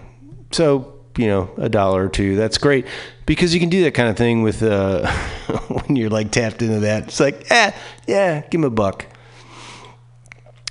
So, 0.51 0.93
you 1.17 1.27
know, 1.27 1.49
a 1.57 1.67
dollar 1.67 2.05
or 2.05 2.09
two, 2.09 2.35
that's 2.35 2.57
great 2.57 2.85
because 3.25 3.53
you 3.53 3.59
can 3.59 3.69
do 3.69 3.83
that 3.83 3.93
kind 3.93 4.09
of 4.09 4.15
thing 4.15 4.43
with, 4.43 4.63
uh, 4.63 5.11
when 5.67 5.95
you're 5.95 6.09
like 6.09 6.31
tapped 6.31 6.61
into 6.61 6.81
that. 6.81 7.03
It's 7.03 7.19
like, 7.19 7.51
eh, 7.51 7.71
yeah, 8.07 8.41
give 8.41 8.59
him 8.59 8.65
a 8.65 8.69
buck. 8.69 9.07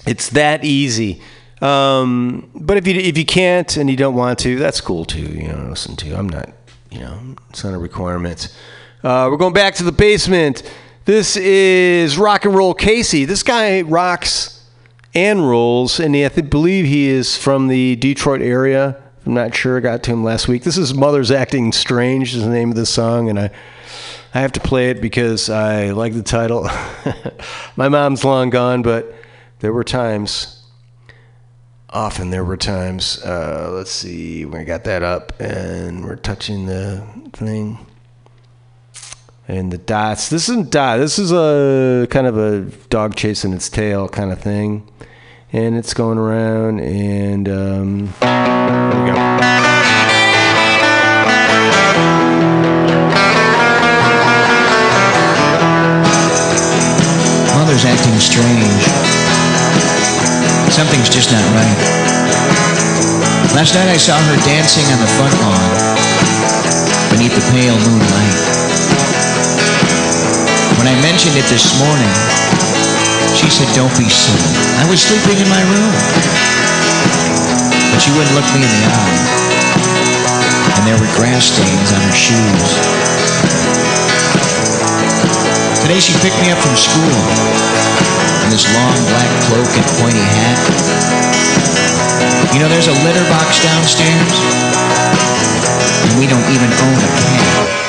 It's 0.07 0.31
that 0.31 0.65
easy. 0.65 1.21
Um, 1.63 2.51
but 2.55 2.77
if 2.77 2.89
you 2.89 2.95
if 2.95 3.17
you 3.17 3.25
can't 3.25 3.77
and 3.77 3.89
you 3.89 3.97
don't 3.97 4.17
want 4.17 4.41
to, 4.41 4.59
that's 4.59 4.81
cool 4.81 5.05
too. 5.05 5.21
You 5.21 5.49
know, 5.49 5.69
listen 5.71 5.97
to. 5.97 6.13
I'm 6.15 6.29
not. 6.29 6.51
You 6.91 7.01
know, 7.01 7.37
it's 7.49 7.65
not 7.65 7.73
a 7.73 7.79
requirement. 7.79 8.55
Uh, 9.03 9.29
we're 9.31 9.39
going 9.39 9.55
back 9.55 9.77
to 9.77 9.85
the 9.85 9.93
basement. 9.93 10.63
This 11.05 11.37
is 11.37 12.19
rock 12.19 12.45
and 12.45 12.55
roll 12.55 12.75
Casey. 12.75 13.25
This 13.25 13.43
guy 13.43 13.83
rocks 13.83 14.69
and 15.15 15.49
rolls, 15.49 16.01
and 16.01 16.15
I 16.17 16.29
believe 16.29 16.85
he 16.85 17.09
is 17.09 17.37
from 17.37 17.69
the 17.69 17.97
Detroit 17.97 18.43
area. 18.43 19.01
I'm 19.25 19.35
not 19.35 19.55
sure. 19.55 19.77
I 19.77 19.81
got 19.81 20.03
to 20.05 20.11
him 20.11 20.25
last 20.25 20.49
week. 20.49 20.65
This 20.65 20.77
is 20.77 20.95
"Mother's 20.95 21.31
Acting 21.31 21.71
Strange" 21.71 22.35
is 22.35 22.43
the 22.43 22.51
name 22.51 22.71
of 22.71 22.77
the 22.77 22.87
song, 22.87 23.29
and 23.29 23.39
I 23.39 23.51
I 24.35 24.41
have 24.41 24.53
to 24.53 24.61
play 24.61 24.91
it 24.91 25.01
because 25.01 25.49
I 25.49 25.91
like 25.91 26.15
the 26.15 26.23
title. 26.23 26.69
My 27.77 27.89
mom's 27.89 28.25
long 28.25 28.51
gone, 28.51 28.83
but 28.83 29.15
there 29.61 29.73
were 29.73 29.85
times 29.85 30.62
often 31.93 32.31
there 32.31 32.45
were 32.45 32.57
times 32.57 33.23
uh, 33.23 33.71
let's 33.73 33.91
see 33.91 34.45
we 34.45 34.65
got 34.65 34.85
that 34.85 35.03
up 35.03 35.39
and 35.41 36.05
we're 36.05 36.17
touching 36.17 36.67
the 36.67 37.07
thing. 37.33 37.79
And 39.49 39.73
the 39.73 39.79
dots 39.79 40.31
this 40.31 40.49
isn't 40.49 40.71
dot 40.71 40.99
this 40.99 41.19
is 41.19 41.33
a 41.33 42.07
kind 42.11 42.27
of 42.27 42.39
a 42.39 42.63
dog 42.89 43.15
chasing 43.15 43.53
its 43.53 43.69
tail 43.69 44.09
kind 44.09 44.33
of 44.33 44.41
thing. 44.41 44.89
And 45.53 45.77
it's 45.77 45.93
going 45.93 46.17
around 46.17 46.81
and 46.81 47.49
um, 47.49 48.15
there 48.21 49.01
we 49.01 49.11
go. 49.11 49.15
Mother's 57.55 57.85
acting 57.85 58.19
strange. 58.19 59.02
Something's 60.73 61.13
just 61.13 61.29
not 61.29 61.45
right. 61.53 61.79
Last 63.53 63.77
night 63.77 63.93
I 63.93 64.01
saw 64.01 64.17
her 64.17 64.39
dancing 64.41 64.89
on 64.89 65.05
the 65.05 65.11
front 65.21 65.37
lawn 65.45 65.69
beneath 67.13 67.37
the 67.37 67.45
pale 67.53 67.77
moonlight. 67.77 68.39
When 70.81 70.89
I 70.89 70.97
mentioned 71.05 71.37
it 71.37 71.45
this 71.53 71.77
morning, 71.77 72.09
she 73.37 73.53
said, 73.53 73.69
don't 73.77 73.93
be 74.01 74.09
silly. 74.09 74.49
I 74.81 74.89
was 74.89 75.05
sleeping 75.05 75.45
in 75.45 75.49
my 75.53 75.61
room. 75.61 75.93
But 77.93 78.01
she 78.01 78.09
wouldn't 78.17 78.33
look 78.33 78.49
me 78.57 78.65
in 78.65 78.73
the 78.73 78.85
eye. 78.89 79.21
And 80.81 80.89
there 80.89 80.97
were 80.97 81.13
grass 81.21 81.53
stains 81.53 81.93
on 81.93 82.01
her 82.01 82.17
shoes. 82.17 82.71
Today 85.85 86.01
she 86.01 86.17
picked 86.25 86.41
me 86.41 86.49
up 86.49 86.65
from 86.65 86.81
school 86.81 88.22
in 88.43 88.49
this 88.51 88.67
long 88.75 88.99
black 89.09 89.31
cloak 89.47 89.71
and 89.79 89.87
pointy 90.03 90.23
hat. 90.23 90.59
You 92.53 92.61
know, 92.61 92.69
there's 92.69 92.91
a 92.91 92.97
litter 93.07 93.25
box 93.31 93.63
downstairs, 93.63 94.37
and 96.05 96.13
we 96.19 96.27
don't 96.27 96.45
even 96.53 96.69
own 96.69 96.99
a 96.99 97.11
cat. 97.23 97.83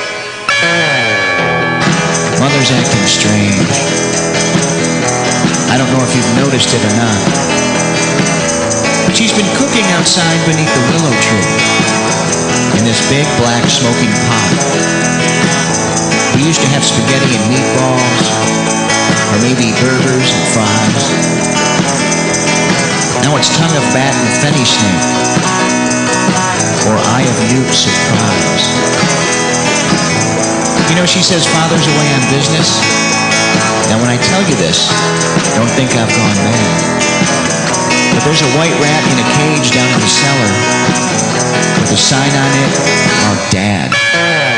Mother's 2.39 2.72
acting 2.72 3.08
strange. 3.10 3.74
I 5.74 5.76
don't 5.78 5.89
know 5.89 6.04
if 6.06 6.14
you've 6.14 6.34
noticed 6.38 6.70
it 6.70 6.84
or 6.86 6.95
not. 6.95 7.22
But 9.10 9.16
she's 9.18 9.34
been 9.34 9.49
cooking 9.58 9.86
outside 9.97 10.39
beneath 10.45 10.70
the 10.70 10.84
willow 10.93 11.16
tree 11.24 11.49
in 12.78 12.86
this 12.86 13.01
big 13.10 13.26
black 13.41 13.66
smoking 13.68 14.14
pot. 14.30 14.54
We 16.36 16.43
used 16.45 16.62
to 16.62 16.70
have 16.74 16.84
spaghetti 16.84 17.38
and 17.38 17.45
meatballs, 17.51 18.26
or 19.32 19.38
maybe 19.39 19.71
burgers 19.80 20.28
and 20.34 20.43
fries. 20.51 21.05
Now 23.24 23.38
it's 23.39 23.53
tongue 23.55 23.71
of 23.71 23.86
bat 23.95 24.11
and 24.11 24.30
fenny 24.43 24.65
snake, 24.67 25.05
or 26.89 26.95
eye 27.15 27.24
of 27.24 27.38
newt 27.55 27.71
surprise. 27.71 28.65
You 30.91 30.95
know, 30.99 31.07
she 31.07 31.24
says 31.24 31.47
father's 31.47 31.88
away 31.88 32.07
on 32.13 32.21
business. 32.30 32.78
Now 33.88 33.97
when 34.03 34.11
I 34.11 34.17
tell 34.19 34.43
you 34.43 34.55
this, 34.59 34.91
don't 35.55 35.71
think 35.74 35.95
I've 35.95 36.11
gone 36.11 36.38
mad. 36.43 36.93
But 38.13 38.21
there's 38.26 38.43
a 38.43 38.51
white 38.59 38.76
rat 38.78 39.03
in 39.09 39.17
a 39.17 39.28
cage 39.39 39.74
down 39.74 39.89
in 39.89 39.99
the 39.99 40.11
cellar 40.11 40.51
with 41.82 41.91
a 41.91 41.97
sign 41.97 42.30
on 42.30 42.51
it, 42.61 42.71
oh, 43.26 43.49
Dad. 43.51 44.53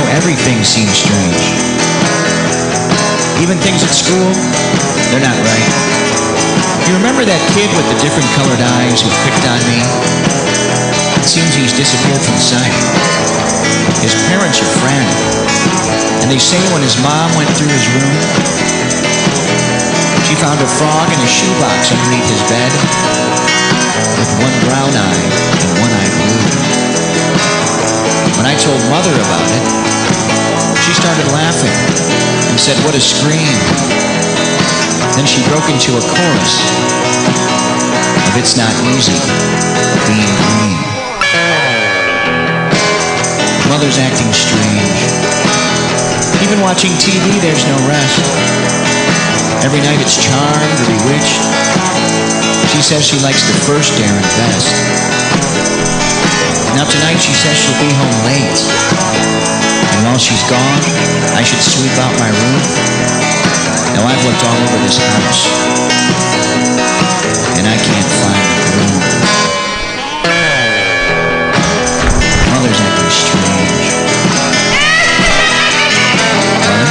Know, 0.00 0.08
everything 0.16 0.64
seems 0.64 0.96
strange. 0.96 1.44
Even 3.44 3.60
things 3.60 3.84
at 3.84 3.92
school, 3.92 4.28
they're 5.12 5.24
not 5.24 5.36
right. 5.44 5.68
You 6.88 6.96
remember 6.96 7.24
that 7.28 7.40
kid 7.52 7.68
with 7.76 7.86
the 7.92 7.98
different 8.00 8.28
colored 8.36 8.60
eyes 8.80 9.04
who 9.04 9.10
picked 9.28 9.44
on 9.44 9.60
me? 9.68 9.80
It 11.20 11.26
seems 11.28 11.52
he's 11.52 11.76
disappeared 11.76 12.22
from 12.24 12.38
sight. 12.40 12.72
His 14.00 14.16
parents 14.32 14.64
are 14.64 14.72
frantic, 14.80 15.20
and 16.24 16.28
they 16.32 16.40
say 16.40 16.60
when 16.72 16.80
his 16.80 16.96
mom 17.04 17.28
went 17.36 17.50
through 17.56 17.72
his 17.72 17.86
room, 17.92 18.16
she 20.24 20.34
found 20.40 20.60
a 20.64 20.70
frog 20.80 21.08
in 21.12 21.20
a 21.20 21.28
shoebox 21.28 21.92
underneath 21.92 22.28
his 22.30 22.42
bed 22.48 22.72
with 24.16 24.30
one 24.40 24.56
brown 24.64 24.92
eye 24.96 25.24
and 25.60 25.70
one 25.76 25.92
eye 25.92 26.12
blue. 26.16 26.59
When 28.40 28.48
I 28.48 28.56
told 28.56 28.80
mother 28.88 29.12
about 29.12 29.48
it, 29.52 29.64
she 30.80 30.96
started 30.96 31.28
laughing 31.28 31.76
and 32.48 32.56
said, 32.56 32.72
what 32.88 32.96
a 32.96 33.02
scream. 33.04 33.52
Then 35.12 35.28
she 35.28 35.44
broke 35.44 35.68
into 35.68 35.92
a 35.92 36.00
chorus 36.00 36.54
of 38.24 38.32
It's 38.40 38.56
Not 38.56 38.72
Easy 38.96 39.20
Being 40.08 40.32
Green. 40.40 40.80
Mother's 43.68 44.00
acting 44.00 44.32
strange. 44.32 45.00
Even 46.40 46.64
watching 46.64 46.96
TV, 46.96 47.44
there's 47.44 47.68
no 47.68 47.76
rest. 47.84 48.24
Every 49.60 49.84
night 49.84 50.00
it's 50.00 50.16
charmed 50.16 50.80
or 50.80 50.88
bewitched. 50.88 51.44
She 52.72 52.80
says 52.80 53.04
she 53.04 53.20
likes 53.20 53.44
the 53.44 53.60
first 53.68 53.92
Darren 54.00 54.24
best. 54.40 55.69
Now 56.76 56.86
tonight 56.86 57.18
she 57.18 57.34
says 57.34 57.56
she'll 57.58 57.74
be 57.82 57.90
home 57.92 58.18
late. 58.24 58.60
And 59.90 60.06
while 60.06 60.18
she's 60.18 60.42
gone, 60.48 60.80
I 61.34 61.42
should 61.42 61.60
sweep 61.60 61.92
out 61.98 62.14
my 62.18 62.30
room. 62.30 62.60
Now 63.94 64.06
I've 64.06 64.22
looked 64.24 64.44
all 64.46 64.54
over 64.54 64.78
this 64.86 64.98
house. 64.98 65.50
And 67.58 67.66
I 67.66 67.76
can't 67.76 68.10
find 68.22 68.46
the 68.54 68.70
room. 68.78 68.96
Mother's 72.54 72.80
acting 72.80 73.10
strange. 73.10 73.90
Mother? 76.60 76.86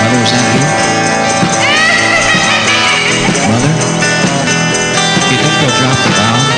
Mother, 0.00 0.20
is 0.24 0.32
that? 0.32 0.48
Mother? 3.48 3.72
You 5.30 5.36
think 5.38 5.54
they'll 5.60 5.76
drop 5.76 5.98
the 6.04 6.10
bomb? 6.16 6.53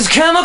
Blaze 0.00 0.08
chemical 0.08 0.39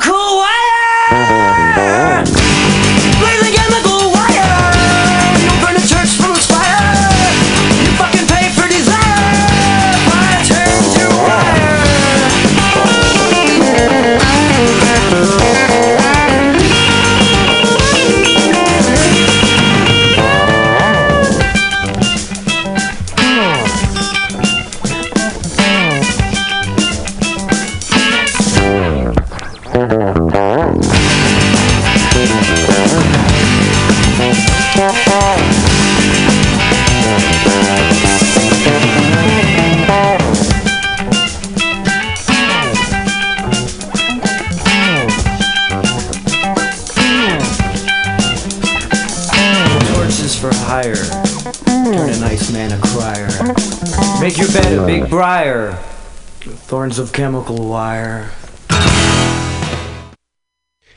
Thorns 56.96 57.10
of 57.10 57.14
chemical 57.14 57.68
wire. 57.68 58.32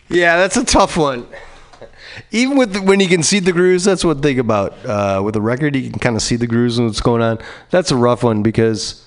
Yeah, 0.08 0.36
that's 0.36 0.56
a 0.56 0.64
tough 0.64 0.96
one. 0.96 1.26
Even 2.30 2.56
with 2.56 2.72
the, 2.74 2.82
when 2.82 3.00
you 3.00 3.08
can 3.08 3.24
see 3.24 3.40
the 3.40 3.50
grooves, 3.52 3.82
that's 3.84 4.04
one 4.04 4.22
thing 4.22 4.38
about 4.38 4.74
uh, 4.86 5.20
with 5.24 5.34
a 5.34 5.40
record. 5.40 5.74
You 5.74 5.90
can 5.90 5.98
kind 5.98 6.14
of 6.14 6.22
see 6.22 6.36
the 6.36 6.46
grooves 6.46 6.78
and 6.78 6.86
what's 6.86 7.00
going 7.00 7.20
on. 7.20 7.40
That's 7.70 7.90
a 7.90 7.96
rough 7.96 8.22
one 8.22 8.44
because 8.44 9.04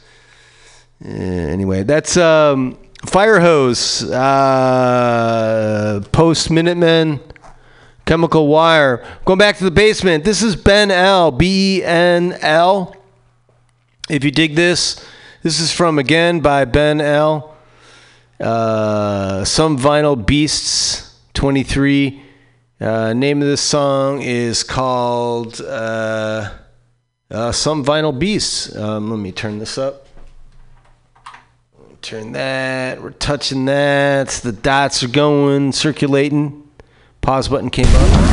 eh, 1.05 1.07
anyway, 1.13 1.83
that's 1.83 2.17
um, 2.17 2.77
fIREHOSE, 3.05 4.11
uh, 4.11 6.01
Post 6.11 6.51
Minutemen, 6.51 7.21
Chemical 8.05 8.47
Wire. 8.47 9.05
Going 9.23 9.39
back 9.39 9.55
to 9.57 9.63
the 9.63 9.71
basement. 9.71 10.25
This 10.25 10.43
is 10.43 10.57
Ben 10.57 10.91
L. 10.91 11.31
B 11.31 11.77
E 11.77 11.83
N 11.85 12.37
L. 12.41 12.97
If 14.09 14.25
you 14.25 14.31
dig 14.31 14.55
this, 14.55 15.05
this 15.41 15.59
is 15.59 15.71
from 15.71 15.97
again 15.97 16.39
by 16.39 16.65
Ben 16.65 17.01
L. 17.01 17.55
Uh, 18.39 19.43
some 19.43 19.77
vinyl 19.77 20.23
beasts 20.23 21.15
23 21.33 22.21
uh, 22.79 23.13
name 23.13 23.41
of 23.41 23.47
this 23.47 23.61
song 23.61 24.21
is 24.21 24.63
called 24.63 25.61
uh, 25.61 26.51
uh, 27.29 27.51
some 27.51 27.85
vinyl 27.85 28.17
beasts. 28.17 28.75
Um, 28.75 29.09
let 29.09 29.19
me 29.19 29.31
turn 29.31 29.59
this 29.59 29.77
up. 29.77 30.07
Turn 32.01 32.31
that. 32.31 33.01
We're 33.01 33.11
touching 33.11 33.65
that. 33.65 34.29
The 34.29 34.51
dots 34.51 35.03
are 35.03 35.07
going 35.07 35.71
circulating. 35.71 36.67
Pause 37.21 37.49
button 37.49 37.69
came 37.69 37.85
up 37.87 38.31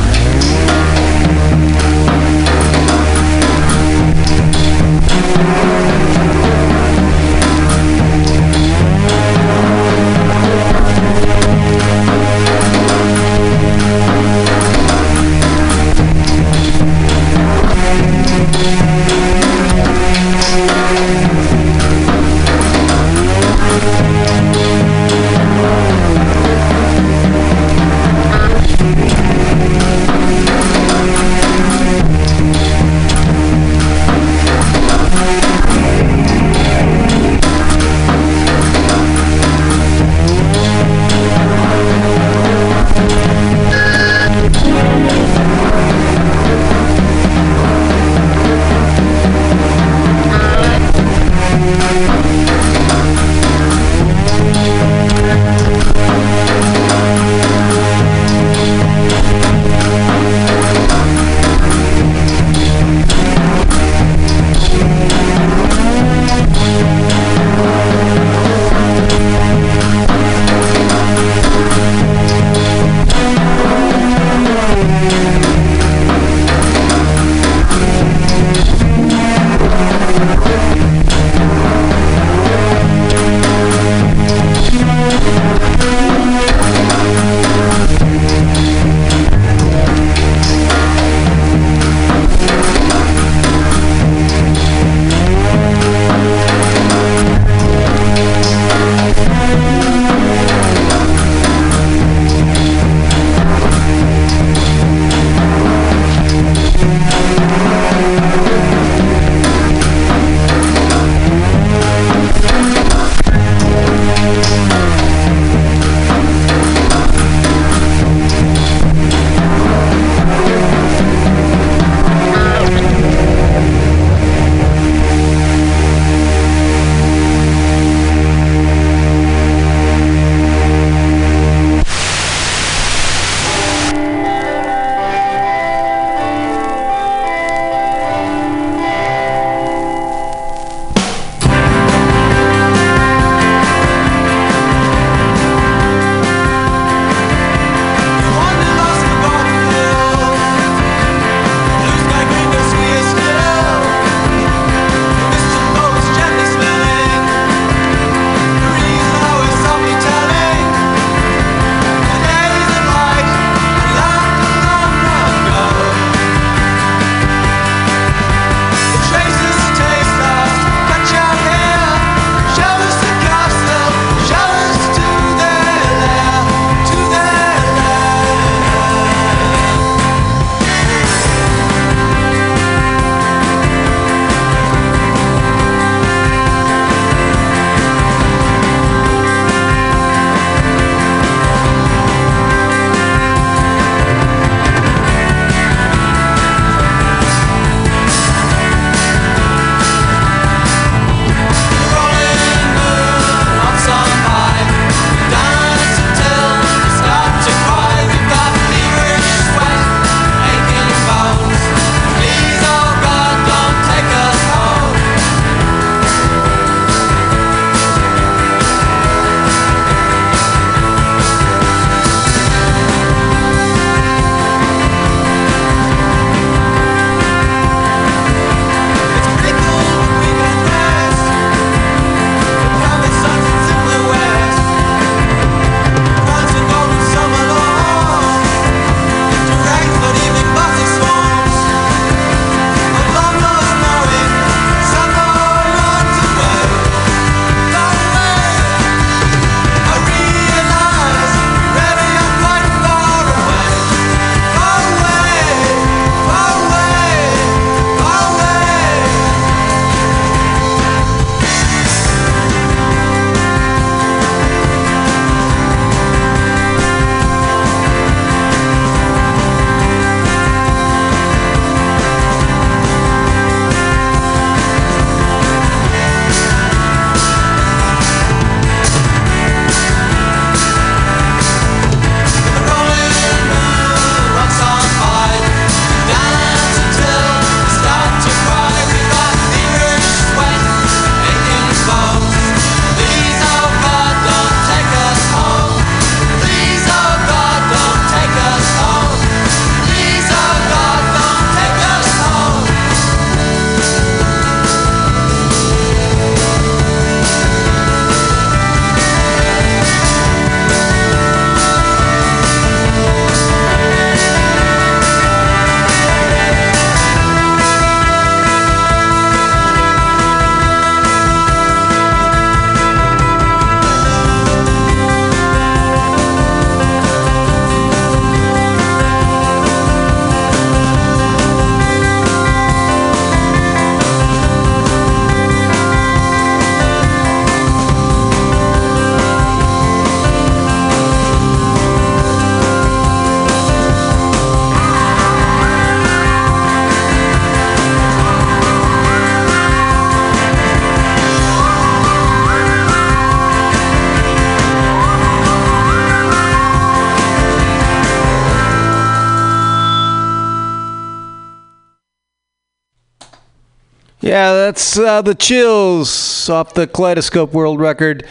that's 364.69 364.99
uh, 364.99 365.19
the 365.23 365.33
chills 365.33 366.47
off 366.47 366.75
the 366.75 366.85
Kaleidoscope 366.85 367.53
World 367.53 367.79
Record. 367.79 368.23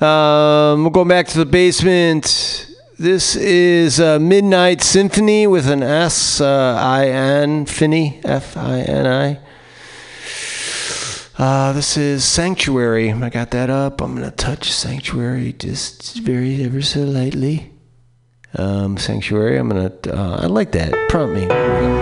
Um, 0.00 0.82
we're 0.82 0.90
going 0.90 1.08
back 1.08 1.26
to 1.26 1.36
the 1.36 1.44
basement. 1.44 2.74
This 2.98 3.36
is 3.36 4.00
Midnight 4.00 4.80
Symphony 4.80 5.46
with 5.46 5.68
an 5.68 5.82
S 5.82 6.40
uh, 6.40 6.78
I 6.80 7.08
N 7.08 7.66
Finny 7.66 8.18
F 8.24 8.56
I 8.56 8.80
N 8.80 9.06
I. 9.06 9.38
Uh, 11.36 11.74
this 11.74 11.98
is 11.98 12.24
Sanctuary. 12.24 13.12
I 13.12 13.28
got 13.28 13.50
that 13.50 13.68
up. 13.68 14.00
I'm 14.00 14.14
gonna 14.14 14.30
touch 14.30 14.72
Sanctuary 14.72 15.52
just 15.52 16.16
very 16.20 16.64
ever 16.64 16.80
so 16.80 17.00
lightly. 17.00 17.74
Um, 18.54 18.96
Sanctuary. 18.96 19.58
I'm 19.58 19.68
gonna. 19.68 19.92
Uh, 20.06 20.38
I 20.44 20.46
like 20.46 20.72
that. 20.72 20.94
Prompt 21.10 21.34
me. 21.34 21.93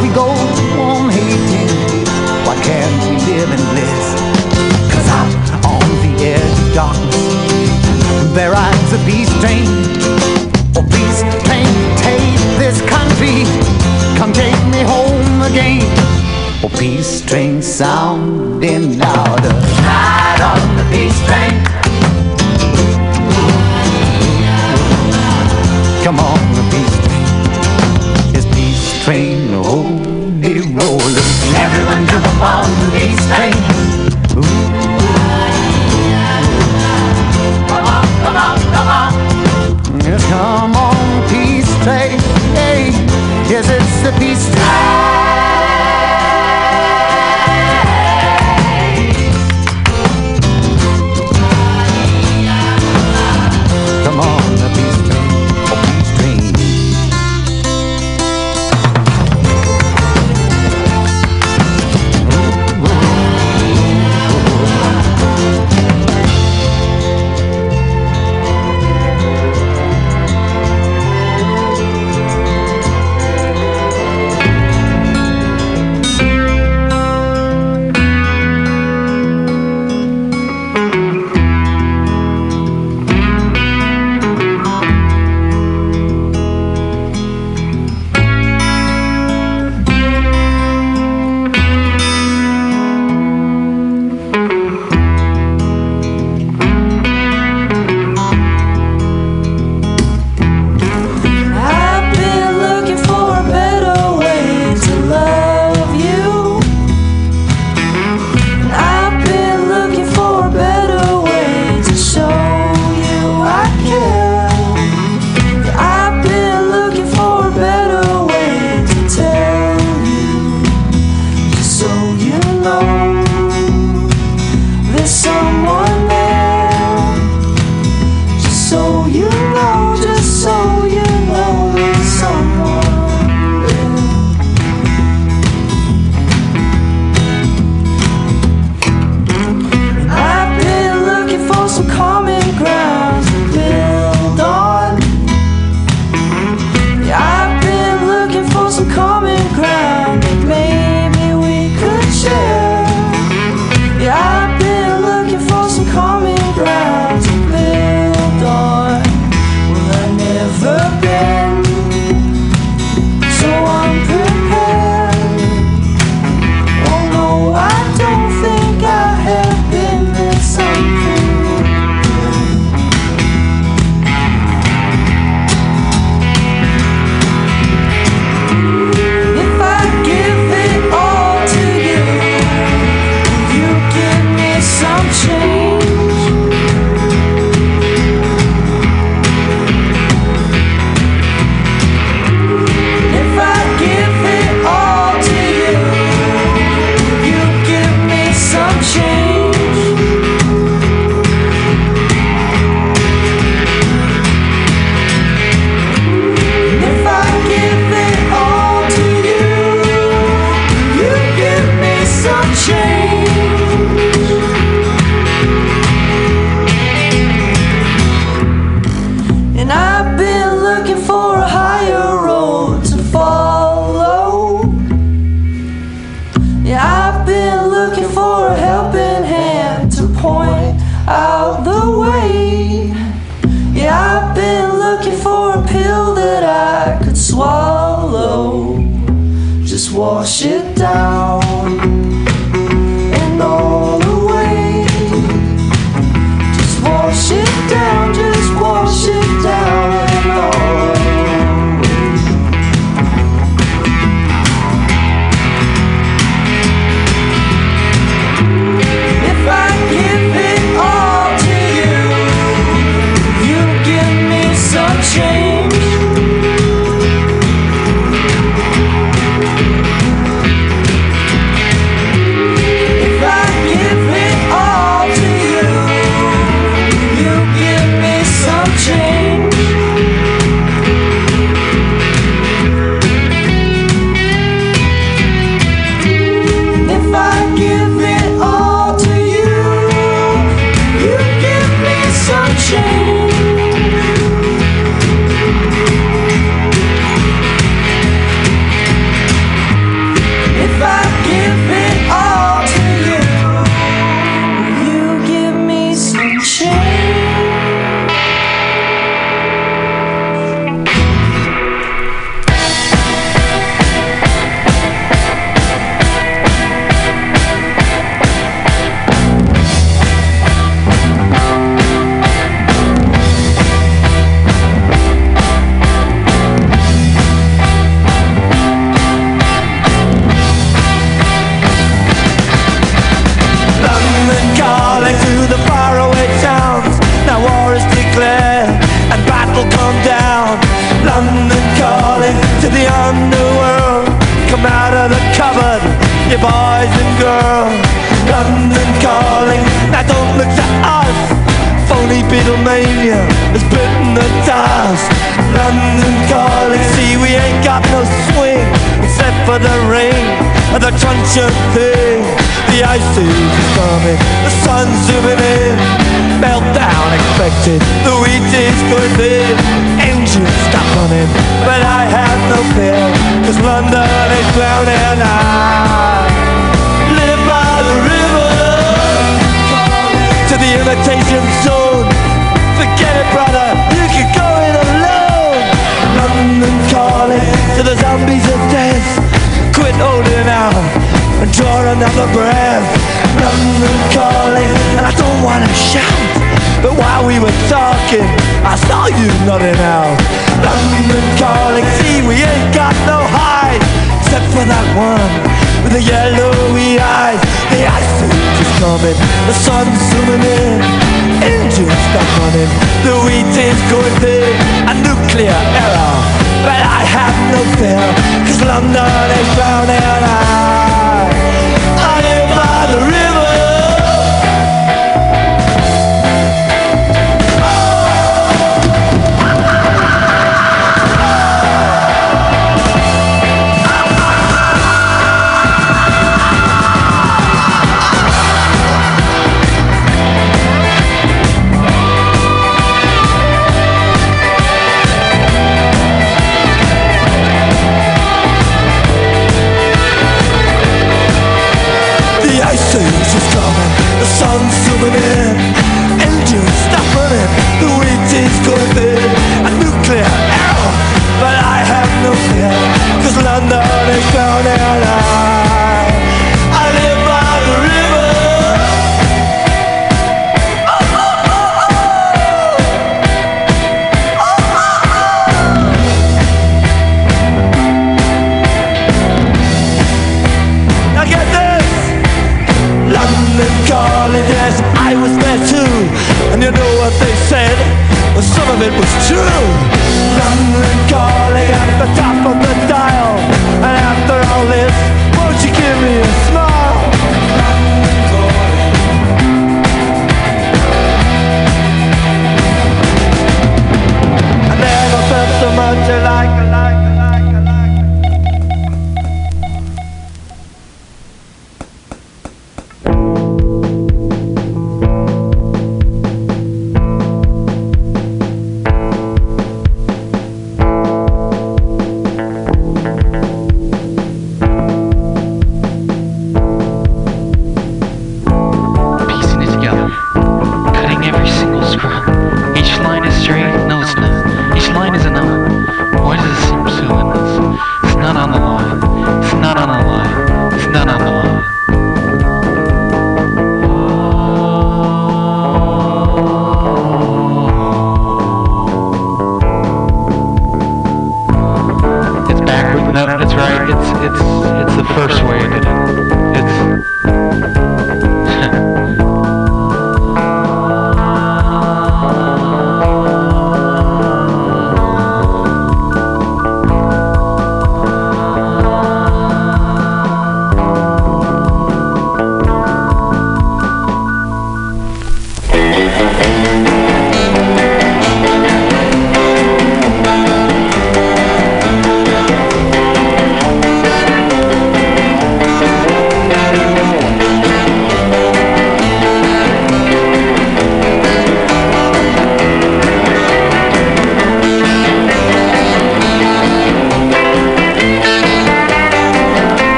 we 0.00 0.08
go 0.14 0.28
to 0.30 0.64
on 0.80 1.10
hating? 1.10 1.68
Why 2.46 2.56
can't 2.62 2.96
we 3.04 3.16
live 3.28 3.50
in 3.50 3.62
bliss? 3.72 4.06
Cause 4.92 5.08
out 5.18 5.34
on 5.66 5.88
the 6.04 6.12
edge 6.24 6.58
of 6.64 6.74
darkness, 6.74 8.34
there 8.34 8.52
rides 8.52 8.92
a 8.92 9.00
beast 9.04 9.34
train. 9.40 9.66
Oh, 10.76 10.84
beast 10.86 11.26
train, 11.44 11.68
take 11.98 12.40
this 12.62 12.80
country. 12.88 13.44
Come 14.16 14.32
take 14.32 14.62
me 14.70 14.82
home 14.82 15.42
again. 15.42 15.82
Oh, 16.64 16.70
peace 16.78 17.20
train 17.26 17.60
sounding 17.60 18.98
louder. 18.98 19.54
Ride 19.82 20.40
on 20.40 20.76
the 20.76 20.84
peace 20.94 21.18
train. 21.26 21.81
on. 32.42 33.52
Ooh. 34.36 34.42
Come 37.68 37.86
on, 37.86 38.04
come 38.24 38.36
on, 38.36 38.58
come 38.74 38.88
on. 38.88 39.12
Come 40.30 40.76
on, 40.76 41.28
peace 41.28 41.72
train. 41.84 42.18
Hey, 42.54 42.90
yes, 43.48 43.68
it's 43.68 44.02
the 44.02 44.12
peace 44.18 44.51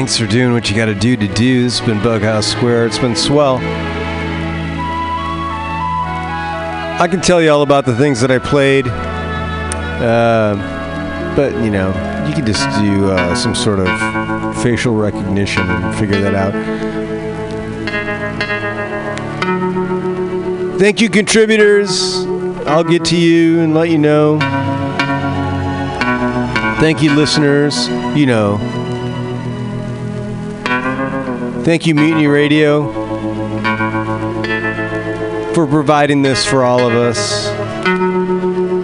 Thanks 0.00 0.16
for 0.16 0.26
doing 0.26 0.54
what 0.54 0.70
you 0.70 0.74
got 0.74 0.86
to 0.86 0.94
do 0.94 1.14
to 1.14 1.28
do. 1.28 1.66
It's 1.66 1.82
been 1.82 1.98
Bughouse 1.98 2.44
Square. 2.44 2.86
It's 2.86 2.98
been 2.98 3.14
swell. 3.14 3.58
I 6.98 7.06
can 7.06 7.20
tell 7.20 7.42
you 7.42 7.50
all 7.50 7.60
about 7.60 7.84
the 7.84 7.94
things 7.94 8.22
that 8.22 8.30
I 8.30 8.38
played, 8.38 8.86
uh, 8.88 10.54
but 11.36 11.52
you 11.62 11.70
know, 11.70 11.88
you 12.26 12.32
can 12.34 12.46
just 12.46 12.62
do 12.80 13.10
uh, 13.10 13.34
some 13.34 13.54
sort 13.54 13.78
of 13.78 13.88
facial 14.62 14.94
recognition 14.94 15.68
and 15.68 15.94
figure 15.98 16.18
that 16.22 16.34
out. 16.34 16.54
Thank 20.78 21.02
you, 21.02 21.10
contributors. 21.10 22.24
I'll 22.66 22.84
get 22.84 23.04
to 23.04 23.18
you 23.18 23.60
and 23.60 23.74
let 23.74 23.90
you 23.90 23.98
know. 23.98 24.38
Thank 26.80 27.02
you, 27.02 27.14
listeners. 27.14 27.86
You 28.16 28.24
know. 28.24 28.79
Thank 31.62 31.86
you, 31.86 31.94
Mutiny 31.94 32.26
Radio, 32.26 32.90
for 35.52 35.66
providing 35.66 36.22
this 36.22 36.44
for 36.44 36.64
all 36.64 36.80
of 36.80 36.94
us. 36.94 37.48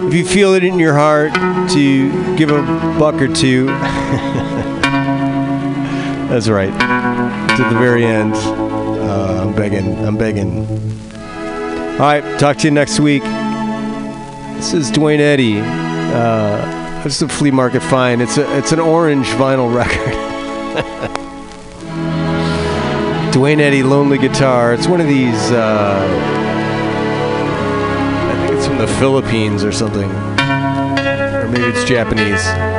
If 0.07 0.13
you 0.13 0.23
feel 0.23 0.53
it 0.53 0.63
in 0.63 0.77
your 0.77 0.93
heart 0.93 1.33
to 1.71 2.35
give 2.37 2.51
a 2.51 2.61
buck 2.99 3.15
or 3.15 3.27
two, 3.33 3.65
that's 6.29 6.49
right. 6.49 6.71
To 7.57 7.63
the 7.63 7.79
very 7.79 8.05
end. 8.05 8.35
Uh, 8.35 9.43
I'm 9.47 9.55
begging. 9.55 10.05
I'm 10.05 10.15
begging. 10.17 10.67
All 11.93 11.97
right. 11.99 12.39
Talk 12.39 12.57
to 12.57 12.67
you 12.67 12.71
next 12.71 12.99
week. 12.99 13.23
This 13.23 14.73
is 14.73 14.91
Duane 14.91 15.19
Eddy. 15.19 15.59
Uh, 15.59 17.03
it's 17.03 17.21
a 17.21 17.27
flea 17.27 17.51
market 17.51 17.81
find. 17.81 18.21
It's 18.21 18.37
a 18.37 18.57
it's 18.57 18.71
an 18.71 18.79
orange 18.79 19.27
vinyl 19.29 19.73
record. 19.75 20.26
Duane 23.37 23.59
Eddy 23.59 23.83
Lonely 23.83 24.17
Guitar. 24.17 24.73
It's 24.73 24.87
one 24.87 24.99
of 24.99 25.05
these. 25.05 25.51
Uh, 25.51 25.99
I 28.31 28.47
think 28.47 28.57
it's 28.57 28.65
from 28.65 28.79
the 28.79 28.87
Philippines 28.87 29.63
or 29.63 29.71
something, 29.71 30.09
or 30.09 31.47
maybe 31.47 31.65
it's 31.65 31.83
Japanese. 31.83 32.76